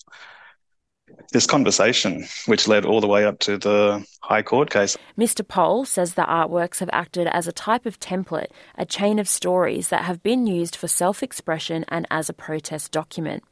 this 1.33 1.47
conversation, 1.47 2.27
which 2.47 2.69
led 2.69 2.85
all 2.85 3.01
the 3.01 3.07
way 3.07 3.25
up 3.25 3.39
to 3.41 3.59
the 3.59 4.07
High 4.23 4.43
Court 4.43 4.71
case. 4.71 4.97
Mr. 5.17 5.47
Poll 5.47 5.85
says 5.85 6.15
the 6.15 6.23
artworks 6.23 6.81
have 6.81 6.91
acted 6.93 7.27
as 7.29 7.47
a 7.47 7.53
type 7.53 7.87
of 7.87 8.01
template, 8.01 8.51
a 8.77 8.87
chain 8.87 9.19
of 9.19 9.29
stories 9.29 9.89
that 9.89 10.05
have 10.05 10.23
been 10.23 10.47
used 10.47 10.77
for 10.77 10.89
self 10.89 11.23
expression 11.23 11.85
and 11.89 12.07
as 12.11 12.29
a 12.29 12.35
protest 12.35 12.93
document. 12.93 13.43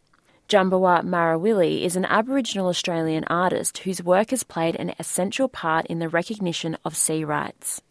Djambawa 0.48 1.02
Marawili 1.02 1.82
is 1.82 1.96
an 1.96 2.04
Aboriginal 2.04 2.68
Australian 2.68 3.24
artist 3.24 3.78
whose 3.78 4.02
work 4.02 4.30
has 4.30 4.44
played 4.44 4.76
an 4.76 4.94
essential 4.98 5.48
part 5.48 5.86
in 5.86 5.98
the 5.98 6.08
recognition 6.08 6.76
of 6.84 6.96
sea 6.96 7.24
rights 7.24 7.82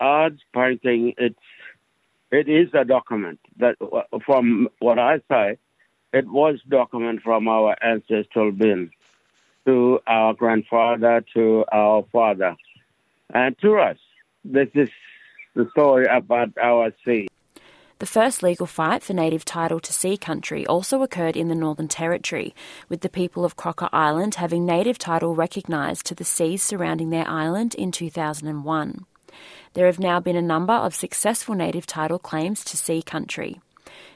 art 0.00 0.34
painting, 0.52 1.14
it's 1.16 1.38
it 2.30 2.48
is 2.48 2.68
a 2.74 2.84
document 2.84 3.38
that, 3.58 3.76
from 4.26 4.68
what 4.80 4.98
I 4.98 5.18
say, 5.30 5.58
it 6.12 6.26
was 6.26 6.58
document 6.68 7.22
from 7.22 7.46
our 7.48 7.76
ancestral 7.82 8.50
being 8.50 8.90
to 9.66 10.00
our 10.06 10.34
grandfather, 10.34 11.24
to 11.34 11.64
our 11.72 12.04
father, 12.12 12.56
and 13.32 13.56
to 13.60 13.78
us. 13.78 13.96
This 14.44 14.68
is 14.74 14.88
the 15.54 15.68
story 15.70 16.06
about 16.06 16.50
our 16.60 16.92
sea. 17.04 17.28
The 18.00 18.06
first 18.06 18.42
legal 18.42 18.66
fight 18.66 19.02
for 19.02 19.14
native 19.14 19.44
title 19.44 19.80
to 19.80 19.92
sea 19.92 20.16
country 20.16 20.66
also 20.66 21.02
occurred 21.02 21.36
in 21.36 21.48
the 21.48 21.54
Northern 21.54 21.88
Territory, 21.88 22.54
with 22.88 23.00
the 23.00 23.08
people 23.08 23.44
of 23.44 23.56
Croker 23.56 23.88
Island 23.92 24.34
having 24.34 24.66
native 24.66 24.98
title 24.98 25.34
recognised 25.34 26.04
to 26.06 26.14
the 26.14 26.24
seas 26.24 26.62
surrounding 26.62 27.10
their 27.10 27.26
island 27.28 27.74
in 27.74 27.92
2001. 27.92 29.06
There 29.74 29.86
have 29.86 30.00
now 30.00 30.20
been 30.20 30.36
a 30.36 30.42
number 30.42 30.72
of 30.72 30.94
successful 30.94 31.54
native 31.54 31.86
title 31.86 32.18
claims 32.18 32.64
to 32.64 32.76
sea 32.76 33.00
country. 33.00 33.60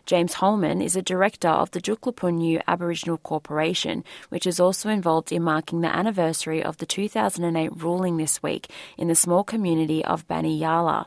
James 0.07 0.35
Holman 0.35 0.81
is 0.81 0.97
a 0.97 1.03
director 1.03 1.49
of 1.49 1.71
the 1.73 1.81
Juklapunyu 1.81 2.61
Aboriginal 2.67 3.19
Corporation, 3.19 4.05
which 4.29 4.47
is 4.47 4.59
also 4.59 4.89
involved 4.89 5.33
in 5.33 5.43
marking 5.43 5.81
the 5.81 5.95
anniversary 5.95 6.63
of 6.63 6.79
the 6.79 6.87
2008 6.87 7.71
ruling 7.77 8.17
this 8.17 8.43
week 8.43 8.71
in 8.97 9.09
the 9.09 9.15
small 9.15 9.45
community 9.45 10.05
of 10.05 10.27
Baniyala. 10.29 11.07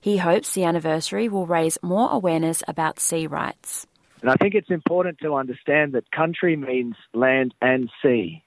He 0.00 0.18
hopes 0.18 0.54
the 0.54 0.64
anniversary 0.64 1.28
will 1.28 1.46
raise 1.46 1.78
more 1.82 2.10
awareness 2.10 2.62
about 2.66 3.00
sea 3.00 3.26
rights. 3.26 3.86
And 4.20 4.30
I 4.30 4.34
think 4.34 4.54
it's 4.54 4.70
important 4.70 5.18
to 5.22 5.34
understand 5.34 5.92
that 5.92 6.10
country 6.10 6.56
means 6.56 6.96
land 7.14 7.54
and 7.60 7.90
sea. 8.02 8.42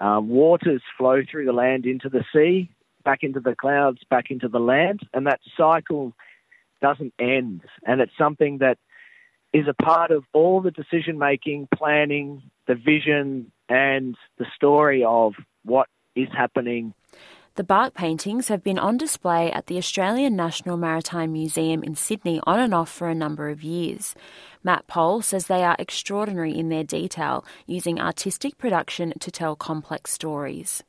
Um, 0.00 0.28
waters 0.28 0.82
flow 0.96 1.22
through 1.28 1.46
the 1.46 1.52
land 1.52 1.86
into 1.86 2.08
the 2.08 2.24
sea, 2.32 2.70
back 3.04 3.22
into 3.22 3.40
the 3.40 3.54
clouds, 3.54 4.00
back 4.10 4.30
into 4.30 4.48
the 4.48 4.60
land, 4.60 5.00
and 5.12 5.26
that 5.26 5.40
cycle 5.56 6.12
doesn't 6.80 7.14
end. 7.18 7.62
And 7.84 8.00
it's 8.00 8.16
something 8.18 8.58
that 8.58 8.78
is 9.52 9.66
a 9.68 9.82
part 9.82 10.10
of 10.10 10.24
all 10.32 10.60
the 10.60 10.70
decision 10.70 11.18
making, 11.18 11.68
planning, 11.74 12.42
the 12.66 12.74
vision, 12.74 13.50
and 13.68 14.14
the 14.38 14.46
story 14.54 15.04
of 15.04 15.34
what 15.64 15.88
is 16.14 16.28
happening. 16.36 16.94
The 17.54 17.64
bark 17.64 17.94
paintings 17.94 18.48
have 18.48 18.62
been 18.62 18.78
on 18.78 18.98
display 18.98 19.50
at 19.50 19.66
the 19.66 19.78
Australian 19.78 20.36
National 20.36 20.76
Maritime 20.76 21.32
Museum 21.32 21.82
in 21.82 21.96
Sydney 21.96 22.40
on 22.46 22.60
and 22.60 22.72
off 22.72 22.88
for 22.88 23.08
a 23.08 23.14
number 23.14 23.48
of 23.48 23.64
years. 23.64 24.14
Matt 24.62 24.86
Poll 24.86 25.22
says 25.22 25.46
they 25.46 25.64
are 25.64 25.74
extraordinary 25.78 26.56
in 26.56 26.68
their 26.68 26.84
detail, 26.84 27.44
using 27.66 28.00
artistic 28.00 28.58
production 28.58 29.12
to 29.18 29.30
tell 29.32 29.56
complex 29.56 30.12
stories 30.12 30.84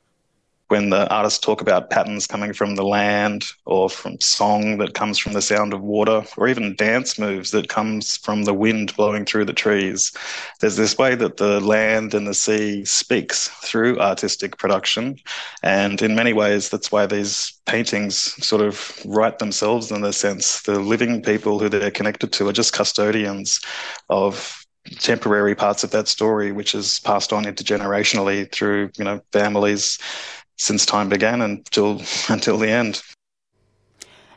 when 0.70 0.90
the 0.90 1.10
artists 1.14 1.40
talk 1.40 1.62
about 1.62 1.90
patterns 1.90 2.26
coming 2.26 2.54
from 2.54 2.76
the 2.76 2.84
land 2.84 3.46
or 3.66 3.90
from 3.90 4.20
song 4.20 4.78
that 4.78 4.94
comes 4.94 5.18
from 5.18 5.34
the 5.34 5.42
sound 5.42 5.74
of 5.74 5.82
water 5.82 6.24
or 6.38 6.48
even 6.48 6.76
dance 6.76 7.20
moves 7.20 7.52
that 7.52 7.70
comes 7.70 8.18
from 8.18 8.44
the 8.44 8.54
wind 8.54 8.96
blowing 8.96 9.26
through 9.26 9.46
the 9.46 9.54
trees 9.54 10.12
there's 10.60 10.76
this 10.76 10.98
way 10.98 11.16
that 11.16 11.38
the 11.38 11.60
land 11.60 12.14
and 12.14 12.28
the 12.28 12.34
sea 12.34 12.84
speaks 12.86 13.48
through 13.48 14.00
artistic 14.00 14.58
production. 14.58 15.18
And 15.64 16.02
in 16.02 16.16
many 16.16 16.34
ways 16.34 16.70
that's 16.70 16.92
why 16.92 17.06
these 17.06 17.54
paintings 17.66 18.18
sort 18.46 18.62
of 18.62 19.02
write 19.06 19.40
themselves 19.40 19.92
in 19.92 20.04
a 20.04 20.14
sense 20.14 20.62
the 20.64 20.80
living 20.80 21.22
people 21.22 21.60
who 21.60 21.70
they're 21.70 21.92
connected 21.92 22.32
to 22.34 22.48
are 22.48 22.54
just 22.54 22.74
custodians 22.74 23.62
of 24.10 24.66
temporary 24.98 25.56
parts 25.56 25.84
of 25.84 25.92
that 25.92 26.08
story, 26.08 26.52
which 26.52 26.74
is 26.74 27.00
passed 27.02 27.32
on 27.32 27.46
intergenerationally 27.46 28.52
through 28.52 28.90
you 28.98 29.04
know 29.04 29.22
families 29.32 30.00
since 30.60 30.86
time 30.86 31.10
began 31.10 31.42
until 31.42 32.02
until 32.30 32.58
the 32.58 32.70
end. 32.70 33.02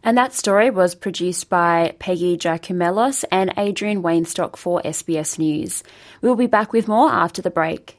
And 0.04 0.18
that 0.18 0.35
story 0.35 0.70
was 0.70 0.96
produced 0.96 1.48
by 1.48 1.94
Peggy 2.00 2.37
Giakoumelos 2.37 3.24
and 3.30 3.52
Adrian 3.56 4.02
Weinstock 4.02 4.56
for 4.56 4.82
SBS 4.82 5.38
News. 5.38 5.85
We'll 6.22 6.35
be 6.35 6.48
back 6.48 6.72
with 6.72 6.88
more 6.88 7.08
after 7.11 7.40
the 7.40 7.50
break. 7.50 7.98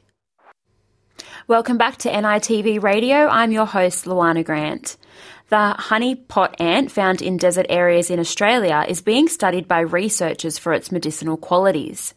Welcome 1.46 1.78
back 1.78 1.96
to 1.98 2.10
NITV 2.10 2.82
Radio. 2.82 3.26
I'm 3.28 3.52
your 3.52 3.64
host, 3.64 4.04
Luana 4.04 4.44
Grant. 4.44 4.98
The 5.48 5.74
honey 5.78 6.14
pot 6.14 6.56
ant 6.58 6.90
found 6.90 7.22
in 7.22 7.36
desert 7.36 7.66
areas 7.68 8.10
in 8.10 8.18
Australia 8.18 8.84
is 8.86 9.00
being 9.00 9.28
studied 9.28 9.68
by 9.68 9.80
researchers 9.80 10.58
for 10.58 10.72
its 10.74 10.92
medicinal 10.92 11.36
qualities. 11.36 12.12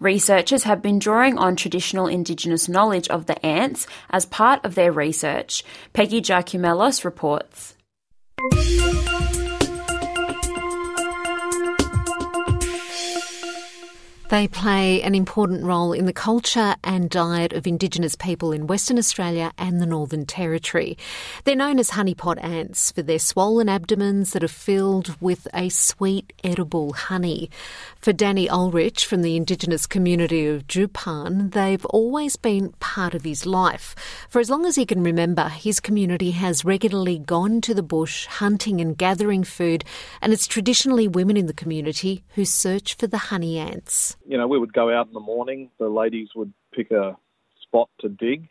Researchers 0.00 0.64
have 0.64 0.82
been 0.82 0.98
drawing 0.98 1.38
on 1.38 1.56
traditional 1.56 2.06
Indigenous 2.06 2.68
knowledge 2.68 3.08
of 3.08 3.26
the 3.26 3.44
ants 3.44 3.86
as 4.10 4.26
part 4.26 4.64
of 4.64 4.74
their 4.74 4.92
research. 4.92 5.64
Peggy 5.92 6.20
Giakoumelos 6.20 7.04
reports. 7.04 7.74
They 14.34 14.48
play 14.48 15.00
an 15.00 15.14
important 15.14 15.62
role 15.62 15.92
in 15.92 16.06
the 16.06 16.12
culture 16.12 16.74
and 16.82 17.08
diet 17.08 17.52
of 17.52 17.68
Indigenous 17.68 18.16
people 18.16 18.50
in 18.50 18.66
Western 18.66 18.98
Australia 18.98 19.52
and 19.56 19.80
the 19.80 19.86
Northern 19.86 20.26
Territory. 20.26 20.98
They're 21.44 21.54
known 21.54 21.78
as 21.78 21.90
honeypot 21.90 22.42
ants 22.42 22.90
for 22.90 23.02
their 23.02 23.20
swollen 23.20 23.68
abdomens 23.68 24.32
that 24.32 24.42
are 24.42 24.48
filled 24.48 25.14
with 25.20 25.46
a 25.54 25.68
sweet, 25.68 26.32
edible 26.42 26.94
honey. 26.94 27.48
For 28.00 28.12
Danny 28.12 28.50
Ulrich 28.50 29.06
from 29.06 29.22
the 29.22 29.36
Indigenous 29.36 29.86
community 29.86 30.48
of 30.48 30.66
Tjupan, 30.66 31.52
they've 31.52 31.86
always 31.86 32.34
been 32.34 32.72
part 32.80 33.14
of 33.14 33.22
his 33.22 33.46
life. 33.46 33.94
For 34.28 34.40
as 34.40 34.50
long 34.50 34.66
as 34.66 34.74
he 34.74 34.84
can 34.84 35.04
remember, 35.04 35.48
his 35.48 35.78
community 35.78 36.32
has 36.32 36.64
regularly 36.64 37.20
gone 37.20 37.60
to 37.60 37.72
the 37.72 37.84
bush 37.84 38.26
hunting 38.26 38.80
and 38.80 38.98
gathering 38.98 39.44
food, 39.44 39.84
and 40.20 40.32
it's 40.32 40.48
traditionally 40.48 41.06
women 41.06 41.36
in 41.36 41.46
the 41.46 41.52
community 41.52 42.24
who 42.34 42.44
search 42.44 42.94
for 42.94 43.06
the 43.06 43.30
honey 43.30 43.58
ants 43.58 44.16
you 44.26 44.38
know, 44.38 44.46
we 44.46 44.58
would 44.58 44.72
go 44.72 44.94
out 44.94 45.06
in 45.06 45.12
the 45.12 45.20
morning. 45.20 45.70
The 45.78 45.88
ladies 45.88 46.28
would 46.34 46.52
pick 46.72 46.90
a 46.90 47.16
spot 47.62 47.88
to 48.00 48.08
dig, 48.08 48.48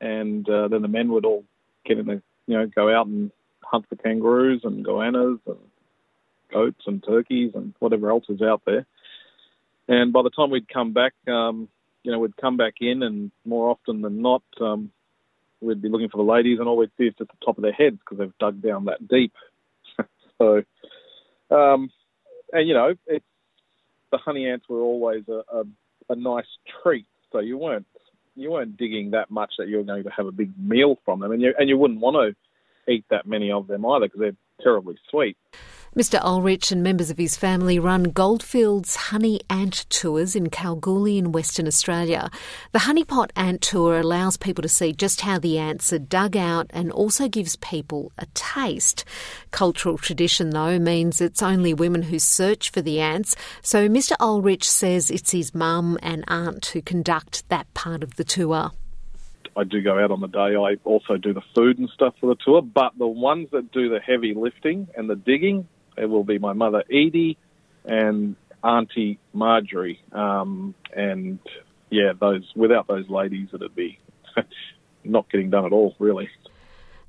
and 0.00 0.48
uh, 0.48 0.68
then 0.68 0.82
the 0.82 0.88
men 0.88 1.10
would 1.12 1.24
all 1.24 1.44
get 1.84 1.98
in 1.98 2.06
the, 2.06 2.22
you 2.46 2.56
know, 2.56 2.66
go 2.66 2.94
out 2.94 3.06
and 3.06 3.30
hunt 3.62 3.86
for 3.88 3.96
kangaroos 3.96 4.62
and 4.64 4.84
goannas 4.84 5.40
and 5.46 5.58
goats 6.52 6.82
and 6.86 7.02
turkeys 7.02 7.52
and 7.54 7.74
whatever 7.78 8.10
else 8.10 8.24
is 8.28 8.42
out 8.42 8.62
there. 8.66 8.86
And 9.88 10.12
by 10.12 10.22
the 10.22 10.30
time 10.30 10.50
we'd 10.50 10.68
come 10.68 10.92
back, 10.92 11.14
um, 11.28 11.68
you 12.02 12.12
know, 12.12 12.18
we'd 12.18 12.36
come 12.36 12.56
back 12.56 12.74
in, 12.80 13.02
and 13.02 13.30
more 13.44 13.70
often 13.70 14.02
than 14.02 14.22
not, 14.22 14.42
um, 14.60 14.90
we'd 15.60 15.82
be 15.82 15.88
looking 15.88 16.08
for 16.08 16.18
the 16.18 16.30
ladies, 16.30 16.58
and 16.58 16.68
all 16.68 16.76
we'd 16.76 16.90
see 16.98 17.04
is 17.04 17.14
just 17.18 17.30
the 17.30 17.44
top 17.44 17.58
of 17.58 17.62
their 17.62 17.72
heads 17.72 17.98
because 17.98 18.18
they've 18.18 18.38
dug 18.38 18.60
down 18.62 18.86
that 18.86 19.06
deep. 19.08 19.32
so, 20.38 20.62
um, 21.50 21.90
and 22.52 22.68
you 22.68 22.74
know, 22.74 22.94
it's 23.06 23.24
the 24.16 24.22
honey 24.22 24.48
ants 24.48 24.66
were 24.68 24.80
always 24.80 25.24
a, 25.28 25.42
a, 25.54 25.64
a 26.08 26.16
nice 26.16 26.46
treat. 26.82 27.06
So 27.32 27.40
you 27.40 27.58
weren't 27.58 27.86
you 28.34 28.50
weren't 28.50 28.76
digging 28.76 29.10
that 29.12 29.30
much 29.30 29.54
that 29.58 29.68
you 29.68 29.78
were 29.78 29.82
going 29.82 30.04
to 30.04 30.10
have 30.10 30.26
a 30.26 30.32
big 30.32 30.52
meal 30.58 30.98
from 31.04 31.20
them, 31.20 31.32
and 31.32 31.42
you 31.42 31.54
and 31.58 31.68
you 31.68 31.76
wouldn't 31.76 32.00
want 32.00 32.16
to 32.16 32.92
eat 32.92 33.04
that 33.10 33.26
many 33.26 33.50
of 33.50 33.66
them 33.66 33.84
either 33.84 34.06
because 34.06 34.20
they're 34.20 34.36
terribly 34.62 34.96
sweet. 35.10 35.36
Mr. 35.96 36.22
Ulrich 36.22 36.70
and 36.70 36.82
members 36.82 37.08
of 37.08 37.16
his 37.16 37.38
family 37.38 37.78
run 37.78 38.02
Goldfields 38.02 38.96
Honey 38.96 39.40
Ant 39.48 39.86
Tours 39.88 40.36
in 40.36 40.50
Kalgoorlie 40.50 41.16
in 41.16 41.32
Western 41.32 41.66
Australia. 41.66 42.28
The 42.72 42.80
Honeypot 42.80 43.30
Ant 43.34 43.62
Tour 43.62 44.00
allows 44.00 44.36
people 44.36 44.60
to 44.60 44.68
see 44.68 44.92
just 44.92 45.22
how 45.22 45.38
the 45.38 45.56
ants 45.56 45.94
are 45.94 45.98
dug 45.98 46.36
out 46.36 46.66
and 46.68 46.92
also 46.92 47.28
gives 47.28 47.56
people 47.56 48.12
a 48.18 48.26
taste. 48.34 49.06
Cultural 49.52 49.96
tradition, 49.96 50.50
though, 50.50 50.78
means 50.78 51.22
it's 51.22 51.40
only 51.40 51.72
women 51.72 52.02
who 52.02 52.18
search 52.18 52.68
for 52.68 52.82
the 52.82 53.00
ants, 53.00 53.34
so 53.62 53.88
Mr. 53.88 54.16
Ulrich 54.20 54.68
says 54.68 55.10
it's 55.10 55.30
his 55.30 55.54
mum 55.54 55.96
and 56.02 56.24
aunt 56.28 56.66
who 56.66 56.82
conduct 56.82 57.48
that 57.48 57.72
part 57.72 58.02
of 58.02 58.16
the 58.16 58.24
tour. 58.24 58.70
I 59.56 59.64
do 59.64 59.80
go 59.80 59.98
out 59.98 60.10
on 60.10 60.20
the 60.20 60.26
day. 60.26 60.56
I 60.56 60.76
also 60.84 61.16
do 61.16 61.32
the 61.32 61.40
food 61.54 61.78
and 61.78 61.88
stuff 61.88 62.12
for 62.20 62.26
the 62.26 62.36
tour, 62.44 62.60
but 62.60 62.92
the 62.98 63.06
ones 63.06 63.48
that 63.52 63.72
do 63.72 63.88
the 63.88 64.00
heavy 64.00 64.34
lifting 64.34 64.88
and 64.94 65.08
the 65.08 65.16
digging 65.16 65.66
it 65.96 66.06
will 66.06 66.24
be 66.24 66.38
my 66.38 66.52
mother 66.52 66.84
Edie 66.90 67.38
and 67.84 68.36
Auntie 68.62 69.18
Marjorie. 69.32 70.00
Um, 70.12 70.74
and 70.94 71.38
yeah, 71.90 72.12
those 72.18 72.44
without 72.54 72.86
those 72.86 73.08
ladies, 73.08 73.48
it'd 73.52 73.74
be 73.74 73.98
not 75.04 75.30
getting 75.30 75.50
done 75.50 75.64
at 75.64 75.72
all, 75.72 75.94
really. 75.98 76.28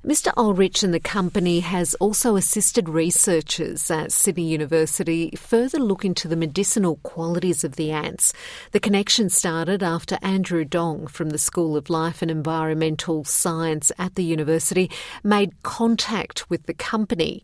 Mr. 0.06 0.32
Ulrich 0.36 0.84
and 0.84 0.94
the 0.94 1.00
company 1.00 1.58
has 1.58 1.94
also 1.94 2.36
assisted 2.36 2.88
researchers 2.88 3.90
at 3.90 4.12
Sydney 4.12 4.48
University 4.48 5.32
further 5.36 5.80
look 5.80 6.04
into 6.04 6.28
the 6.28 6.36
medicinal 6.36 7.00
qualities 7.02 7.64
of 7.64 7.74
the 7.74 7.90
ants. 7.90 8.32
The 8.70 8.78
connection 8.78 9.28
started 9.28 9.82
after 9.82 10.16
Andrew 10.22 10.64
Dong 10.64 11.08
from 11.08 11.30
the 11.30 11.36
School 11.36 11.76
of 11.76 11.90
Life 11.90 12.22
and 12.22 12.30
Environmental 12.30 13.24
Science 13.24 13.90
at 13.98 14.14
the 14.14 14.22
university 14.22 14.88
made 15.24 15.60
contact 15.64 16.48
with 16.48 16.66
the 16.66 16.74
company. 16.74 17.42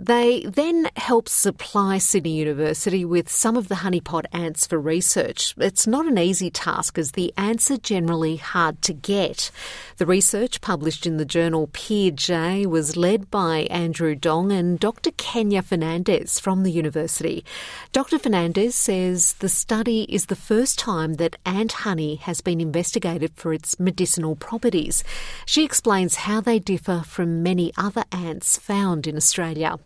They 0.00 0.42
then 0.42 0.88
help 0.94 1.28
supply 1.28 1.98
Sydney 1.98 2.36
University 2.36 3.04
with 3.04 3.28
some 3.28 3.56
of 3.56 3.66
the 3.66 3.76
honeypot 3.76 4.26
ants 4.32 4.64
for 4.64 4.78
research. 4.78 5.54
It's 5.58 5.88
not 5.88 6.06
an 6.06 6.16
easy 6.16 6.50
task 6.50 6.98
as 6.98 7.12
the 7.12 7.34
ants 7.36 7.68
are 7.72 7.78
generally 7.78 8.36
hard 8.36 8.80
to 8.82 8.92
get. 8.92 9.50
The 9.96 10.06
research 10.06 10.60
published 10.60 11.04
in 11.04 11.16
the 11.16 11.24
journal 11.24 11.68
Peer 11.72 12.12
J 12.12 12.64
was 12.64 12.96
led 12.96 13.28
by 13.28 13.66
Andrew 13.70 14.14
Dong 14.14 14.52
and 14.52 14.78
Dr. 14.78 15.10
Kenya 15.16 15.62
Fernandes 15.62 16.40
from 16.40 16.62
the 16.62 16.70
university. 16.70 17.44
Dr. 17.90 18.18
Fernandes 18.20 18.74
says 18.74 19.32
the 19.40 19.48
study 19.48 20.02
is 20.02 20.26
the 20.26 20.36
first 20.36 20.78
time 20.78 21.14
that 21.14 21.34
ant 21.44 21.72
honey 21.72 22.14
has 22.16 22.40
been 22.40 22.60
investigated 22.60 23.32
for 23.34 23.52
its 23.52 23.80
medicinal 23.80 24.36
properties. 24.36 25.02
She 25.44 25.64
explains 25.64 26.14
how 26.14 26.40
they 26.40 26.60
differ 26.60 27.02
from 27.04 27.42
many 27.42 27.72
other 27.76 28.04
ants 28.12 28.56
found 28.58 29.08
in 29.08 29.16
Australia. 29.16 29.80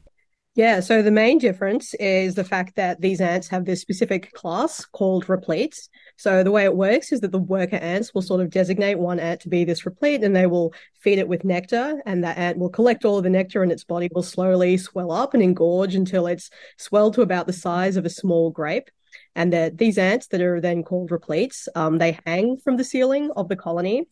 Yeah, 0.55 0.81
so 0.81 1.01
the 1.01 1.11
main 1.11 1.39
difference 1.39 1.95
is 1.95 2.35
the 2.35 2.45
fact 2.45 2.77
that 2.77 3.01
these 3.01 3.23
ants 3.23 3.49
have 3.49 3.65
this 3.65 3.81
specific 3.81 4.35
class 4.35 4.85
called 4.85 5.27
repletes. 5.31 5.89
So 6.19 6.45
the 6.45 6.51
way 6.51 6.65
it 6.65 6.77
works 6.77 7.11
is 7.11 7.21
that 7.21 7.33
the 7.33 7.39
worker 7.39 7.77
ants 7.77 8.13
will 8.13 8.21
sort 8.21 8.43
of 8.43 8.51
designate 8.51 8.99
one 8.99 9.19
ant 9.19 9.41
to 9.41 9.49
be 9.49 9.65
this 9.65 9.87
replete 9.87 10.23
and 10.23 10.37
they 10.37 10.47
will 10.47 10.75
feed 11.01 11.19
it 11.19 11.27
with 11.27 11.43
nectar 11.43 12.03
and 12.05 12.23
that 12.23 12.37
ant 12.37 12.59
will 12.59 12.69
collect 12.69 13.07
all 13.07 13.17
of 13.17 13.25
the 13.25 13.31
nectar 13.31 13.63
and 13.63 13.73
its 13.73 13.85
body 13.85 14.11
will 14.15 14.23
slowly 14.23 14.77
swell 14.77 15.11
up 15.11 15.33
and 15.33 15.43
engorge 15.43 15.95
until 15.95 16.27
it's 16.27 16.51
swelled 16.77 17.15
to 17.15 17.23
about 17.23 17.47
the 17.47 17.53
size 17.55 17.97
of 17.97 18.05
a 18.05 18.11
small 18.11 18.51
grape. 18.51 18.91
And 19.35 19.55
that 19.55 19.79
these 19.79 19.97
ants 19.97 20.27
that 20.29 20.43
are 20.43 20.61
then 20.61 20.83
called 20.83 21.11
repletes, 21.11 21.67
um, 21.75 21.97
they 21.97 22.19
hang 22.27 22.59
from 22.59 22.77
the 22.77 22.85
ceiling 22.85 23.31
of 23.37 23.49
the 23.49 23.57
colony 23.57 24.07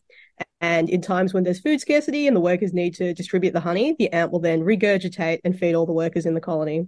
and 0.61 0.89
in 0.89 1.01
times 1.01 1.33
when 1.33 1.43
there's 1.43 1.59
food 1.59 1.81
scarcity 1.81 2.27
and 2.27 2.35
the 2.35 2.41
workers 2.41 2.73
need 2.73 2.93
to 2.95 3.13
distribute 3.13 3.51
the 3.51 3.59
honey, 3.59 3.95
the 3.97 4.11
ant 4.13 4.31
will 4.31 4.39
then 4.39 4.61
regurgitate 4.61 5.39
and 5.43 5.57
feed 5.57 5.73
all 5.73 5.85
the 5.87 5.91
workers 5.91 6.25
in 6.25 6.35
the 6.35 6.41
colony. 6.41 6.87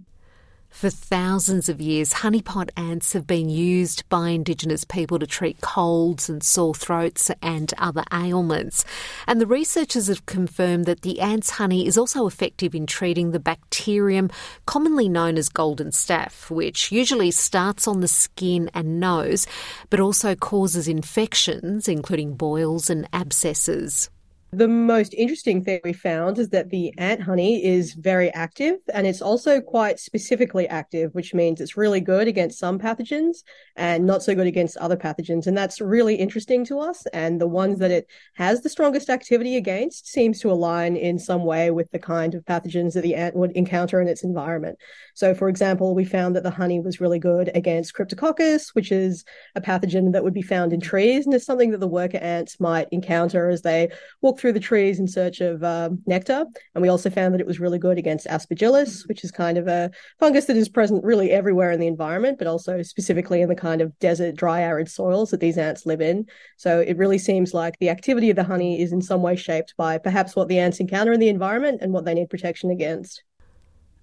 For 0.74 0.90
thousands 0.90 1.68
of 1.68 1.80
years, 1.80 2.12
honeypot 2.12 2.68
ants 2.76 3.12
have 3.12 3.28
been 3.28 3.48
used 3.48 4.06
by 4.08 4.30
Indigenous 4.30 4.82
people 4.82 5.20
to 5.20 5.26
treat 5.26 5.60
colds 5.60 6.28
and 6.28 6.42
sore 6.42 6.74
throats 6.74 7.30
and 7.40 7.72
other 7.78 8.02
ailments. 8.12 8.84
And 9.28 9.40
the 9.40 9.46
researchers 9.46 10.08
have 10.08 10.26
confirmed 10.26 10.86
that 10.86 11.02
the 11.02 11.20
ant's 11.20 11.50
honey 11.50 11.86
is 11.86 11.96
also 11.96 12.26
effective 12.26 12.74
in 12.74 12.86
treating 12.86 13.30
the 13.30 13.38
bacterium 13.38 14.30
commonly 14.66 15.08
known 15.08 15.38
as 15.38 15.48
golden 15.48 15.90
staph, 15.90 16.50
which 16.50 16.90
usually 16.90 17.30
starts 17.30 17.86
on 17.86 18.00
the 18.00 18.08
skin 18.08 18.68
and 18.74 18.98
nose, 18.98 19.46
but 19.90 20.00
also 20.00 20.34
causes 20.34 20.88
infections, 20.88 21.86
including 21.86 22.34
boils 22.34 22.90
and 22.90 23.08
abscesses. 23.12 24.10
The 24.56 24.68
most 24.68 25.14
interesting 25.14 25.64
thing 25.64 25.80
we 25.82 25.92
found 25.92 26.38
is 26.38 26.50
that 26.50 26.70
the 26.70 26.96
ant 26.96 27.20
honey 27.20 27.64
is 27.64 27.94
very 27.94 28.32
active 28.34 28.76
and 28.92 29.04
it's 29.04 29.20
also 29.20 29.60
quite 29.60 29.98
specifically 29.98 30.68
active, 30.68 31.12
which 31.12 31.34
means 31.34 31.60
it's 31.60 31.76
really 31.76 32.00
good 32.00 32.28
against 32.28 32.60
some 32.60 32.78
pathogens 32.78 33.38
and 33.74 34.06
not 34.06 34.22
so 34.22 34.32
good 34.32 34.46
against 34.46 34.76
other 34.76 34.96
pathogens. 34.96 35.48
And 35.48 35.58
that's 35.58 35.80
really 35.80 36.14
interesting 36.14 36.64
to 36.66 36.78
us. 36.78 37.04
And 37.12 37.40
the 37.40 37.48
ones 37.48 37.80
that 37.80 37.90
it 37.90 38.06
has 38.34 38.60
the 38.60 38.68
strongest 38.68 39.10
activity 39.10 39.56
against 39.56 40.06
seems 40.06 40.38
to 40.40 40.52
align 40.52 40.96
in 40.96 41.18
some 41.18 41.44
way 41.44 41.72
with 41.72 41.90
the 41.90 41.98
kind 41.98 42.32
of 42.36 42.44
pathogens 42.44 42.92
that 42.92 43.02
the 43.02 43.16
ant 43.16 43.34
would 43.34 43.50
encounter 43.52 44.00
in 44.00 44.06
its 44.06 44.22
environment. 44.22 44.78
So, 45.14 45.34
for 45.34 45.48
example, 45.48 45.96
we 45.96 46.04
found 46.04 46.36
that 46.36 46.44
the 46.44 46.50
honey 46.50 46.78
was 46.78 47.00
really 47.00 47.18
good 47.18 47.50
against 47.56 47.94
Cryptococcus, 47.94 48.72
which 48.74 48.92
is 48.92 49.24
a 49.56 49.60
pathogen 49.60 50.12
that 50.12 50.22
would 50.22 50.34
be 50.34 50.42
found 50.42 50.72
in 50.72 50.80
trees 50.80 51.26
and 51.26 51.34
is 51.34 51.44
something 51.44 51.72
that 51.72 51.80
the 51.80 51.88
worker 51.88 52.18
ants 52.18 52.60
might 52.60 52.86
encounter 52.92 53.48
as 53.48 53.62
they 53.62 53.88
walk 54.20 54.43
through 54.44 54.52
the 54.52 54.60
trees 54.60 54.98
in 54.98 55.08
search 55.08 55.40
of 55.40 55.64
uh, 55.64 55.88
nectar. 56.04 56.44
And 56.74 56.82
we 56.82 56.90
also 56.90 57.08
found 57.08 57.32
that 57.32 57.40
it 57.40 57.46
was 57.46 57.60
really 57.60 57.78
good 57.78 57.96
against 57.96 58.26
aspergillus, 58.26 59.08
which 59.08 59.24
is 59.24 59.30
kind 59.30 59.56
of 59.56 59.68
a 59.68 59.90
fungus 60.20 60.44
that 60.44 60.56
is 60.58 60.68
present 60.68 61.02
really 61.02 61.30
everywhere 61.30 61.70
in 61.70 61.80
the 61.80 61.86
environment, 61.86 62.36
but 62.36 62.46
also 62.46 62.82
specifically 62.82 63.40
in 63.40 63.48
the 63.48 63.54
kind 63.54 63.80
of 63.80 63.98
desert, 64.00 64.34
dry, 64.36 64.60
arid 64.60 64.90
soils 64.90 65.30
that 65.30 65.40
these 65.40 65.56
ants 65.56 65.86
live 65.86 66.02
in. 66.02 66.26
So 66.58 66.80
it 66.80 66.98
really 66.98 67.16
seems 67.16 67.54
like 67.54 67.78
the 67.78 67.88
activity 67.88 68.28
of 68.28 68.36
the 68.36 68.44
honey 68.44 68.82
is 68.82 68.92
in 68.92 69.00
some 69.00 69.22
way 69.22 69.34
shaped 69.34 69.72
by 69.78 69.96
perhaps 69.96 70.36
what 70.36 70.48
the 70.48 70.58
ants 70.58 70.78
encounter 70.78 71.14
in 71.14 71.20
the 71.20 71.30
environment 71.30 71.78
and 71.80 71.94
what 71.94 72.04
they 72.04 72.12
need 72.12 72.28
protection 72.28 72.68
against. 72.68 73.22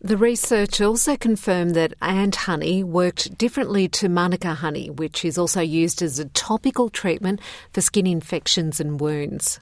The 0.03 0.17
research 0.17 0.81
also 0.81 1.17
confirmed 1.17 1.75
that 1.75 1.93
ant 2.01 2.35
honey 2.35 2.83
worked 2.83 3.37
differently 3.37 3.87
to 3.89 4.09
manuka 4.09 4.55
honey, 4.55 4.89
which 4.89 5.23
is 5.23 5.37
also 5.37 5.61
used 5.61 6.01
as 6.01 6.17
a 6.17 6.25
topical 6.25 6.89
treatment 6.89 7.41
for 7.71 7.81
skin 7.81 8.07
infections 8.07 8.79
and 8.79 8.99
wounds. 8.99 9.59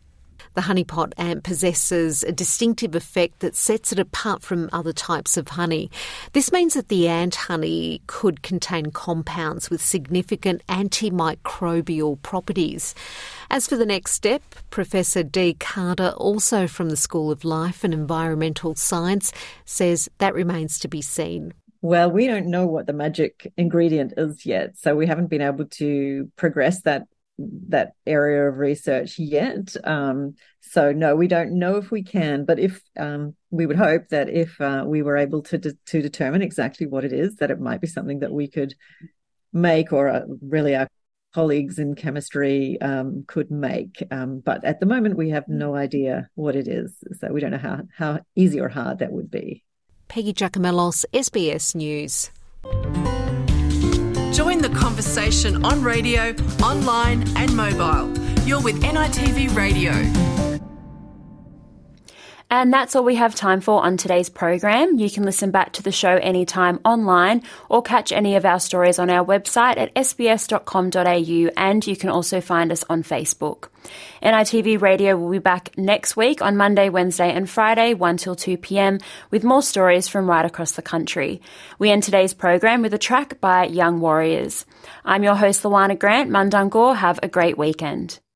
The 0.60 0.66
honeypot 0.66 1.14
ant 1.16 1.46
possesses 1.46 2.22
a 2.22 2.34
distinctive 2.34 2.94
effect 2.94 3.40
that 3.40 3.56
sets 3.56 3.94
it 3.94 4.00
apart 4.00 4.44
from 4.44 4.70
other 4.74 4.92
types 4.92 5.38
of 5.38 5.48
honey. 5.48 5.90
This 6.34 6.52
means 6.52 6.74
that 6.74 6.90
the 6.90 7.08
ant 7.08 7.36
honey 7.36 8.02
could 8.08 8.42
contain 8.42 8.92
compounds 8.92 9.70
with 9.70 9.82
significant 9.82 10.62
antimicrobial 10.68 12.22
properties. 12.24 12.94
As 13.50 13.68
for 13.68 13.78
the 13.78 13.86
next 13.86 14.12
step, 14.12 14.42
Professor 14.70 15.24
Dee 15.24 15.54
Carter, 15.54 16.10
also 16.18 16.68
from 16.68 16.90
the 16.90 16.98
School 16.98 17.32
of 17.32 17.46
Life 17.46 17.86
and 17.86 17.94
Environmental 17.94 18.76
Science, 18.76 19.32
says 19.64 20.10
that 20.18 20.34
remains 20.34 20.78
to 20.80 20.90
be 20.90 21.02
seen. 21.02 21.54
Well, 21.82 22.12
we 22.12 22.28
don't 22.28 22.48
know 22.48 22.68
what 22.68 22.86
the 22.86 22.92
magic 22.92 23.50
ingredient 23.56 24.16
is 24.18 24.46
yet, 24.46 24.78
so 24.78 24.94
we 24.94 25.08
haven't 25.08 25.28
been 25.28 25.42
able 25.42 25.68
to 25.68 26.30
progress 26.36 26.82
that 26.82 27.04
that 27.70 27.94
area 28.06 28.48
of 28.48 28.58
research 28.58 29.18
yet. 29.18 29.76
Um, 29.84 30.36
so 30.62 30.92
no, 30.92 31.16
we 31.16 31.28
don't 31.28 31.58
know 31.58 31.78
if 31.78 31.92
we 31.92 32.04
can, 32.04 32.46
but 32.46 32.60
if 32.60 32.82
um, 32.98 33.36
we 33.50 33.66
would 33.66 33.78
hope 33.78 34.10
that 34.10 34.30
if 34.30 34.60
uh, 34.62 34.84
we 34.86 35.02
were 35.02 35.18
able 35.18 35.42
to 35.44 35.58
de- 35.58 35.78
to 35.88 36.02
determine 36.02 36.42
exactly 36.42 36.86
what 36.86 37.06
it 37.06 37.14
is, 37.14 37.38
that 37.38 37.52
it 37.52 37.60
might 37.60 37.82
be 37.82 37.88
something 37.88 38.20
that 38.20 38.32
we 38.32 38.48
could 38.48 38.74
make, 39.54 39.92
or 39.94 40.08
uh, 40.10 40.22
really 40.42 40.76
our 40.76 40.88
colleagues 41.34 41.80
in 41.80 41.96
chemistry 41.96 42.80
um, 42.82 43.24
could 43.28 43.52
make. 43.52 44.04
Um, 44.12 44.42
but 44.44 44.64
at 44.64 44.80
the 44.80 44.86
moment, 44.86 45.18
we 45.18 45.30
have 45.30 45.48
no 45.48 45.76
idea 45.76 46.30
what 46.36 46.56
it 46.56 46.68
is, 46.68 46.94
so 47.20 47.32
we 47.32 47.40
don't 47.40 47.52
know 47.52 47.58
how 47.58 47.82
how 47.96 48.20
easy 48.36 48.60
or 48.60 48.70
hard 48.70 49.00
that 49.00 49.12
would 49.12 49.32
be. 49.32 49.64
Peggy 50.08 50.34
Giakoumelos, 50.34 51.06
SBS 51.14 51.76
News. 51.76 52.32
Join 54.32 54.60
the 54.60 54.70
conversation 54.70 55.66
on 55.66 55.82
radio, 55.82 56.36
online, 56.62 57.24
and 57.36 57.56
mobile. 57.56 58.16
You're 58.46 58.62
with 58.62 58.82
NITV 58.82 59.56
Radio. 59.56 60.49
And 62.52 62.74
that's 62.74 62.96
all 62.96 63.04
we 63.04 63.16
have 63.16 63.36
time 63.36 63.62
for 63.62 63.84
on 63.84 63.96
today's 63.96 64.28
program. 64.28 64.98
You 64.98 65.10
can 65.10 65.24
listen 65.24 65.52
back 65.52 65.74
to 65.74 65.84
the 65.84 65.92
show 65.92 66.16
anytime 66.16 66.80
online 66.84 67.44
or 67.70 67.84
catch 67.84 68.12
any 68.12 68.36
of 68.36 68.44
our 68.44 68.60
stories 68.60 68.98
on 68.98 69.12
our 69.12 69.24
website 69.24 69.78
at 69.78 69.94
sbs.com.au 69.94 71.52
and 71.56 71.86
you 71.88 71.96
can 71.96 72.10
also 72.10 72.42
find 72.42 72.72
us 72.72 72.84
on 72.90 73.04
Facebook. 73.04 73.68
NITV 74.24 74.82
Radio 74.82 75.16
will 75.16 75.30
be 75.30 75.38
back 75.38 75.78
next 75.78 76.18
week 76.18 76.42
on 76.42 76.58
Monday, 76.58 76.90
Wednesday 76.90 77.32
and 77.32 77.48
Friday 77.48 77.94
1 77.94 78.18
till 78.18 78.36
2 78.36 78.58
p.m. 78.58 79.00
with 79.30 79.44
more 79.44 79.62
stories 79.62 80.08
from 80.08 80.28
right 80.28 80.46
across 80.46 80.72
the 80.72 80.82
country. 80.82 81.42
We 81.78 81.92
end 81.92 82.02
today's 82.02 82.34
program 82.34 82.82
with 82.82 82.96
a 82.96 82.98
track 82.98 83.40
by 83.40 83.66
Young 83.66 84.00
Warriors. 84.00 84.66
I'm 85.06 85.24
your 85.24 85.36
host, 85.36 85.64
Luana 85.64 85.98
Grant. 85.98 86.32
Mundungur. 86.32 86.96
Have 86.96 87.20
a 87.22 87.28
great 87.28 87.58
weekend. 87.58 88.20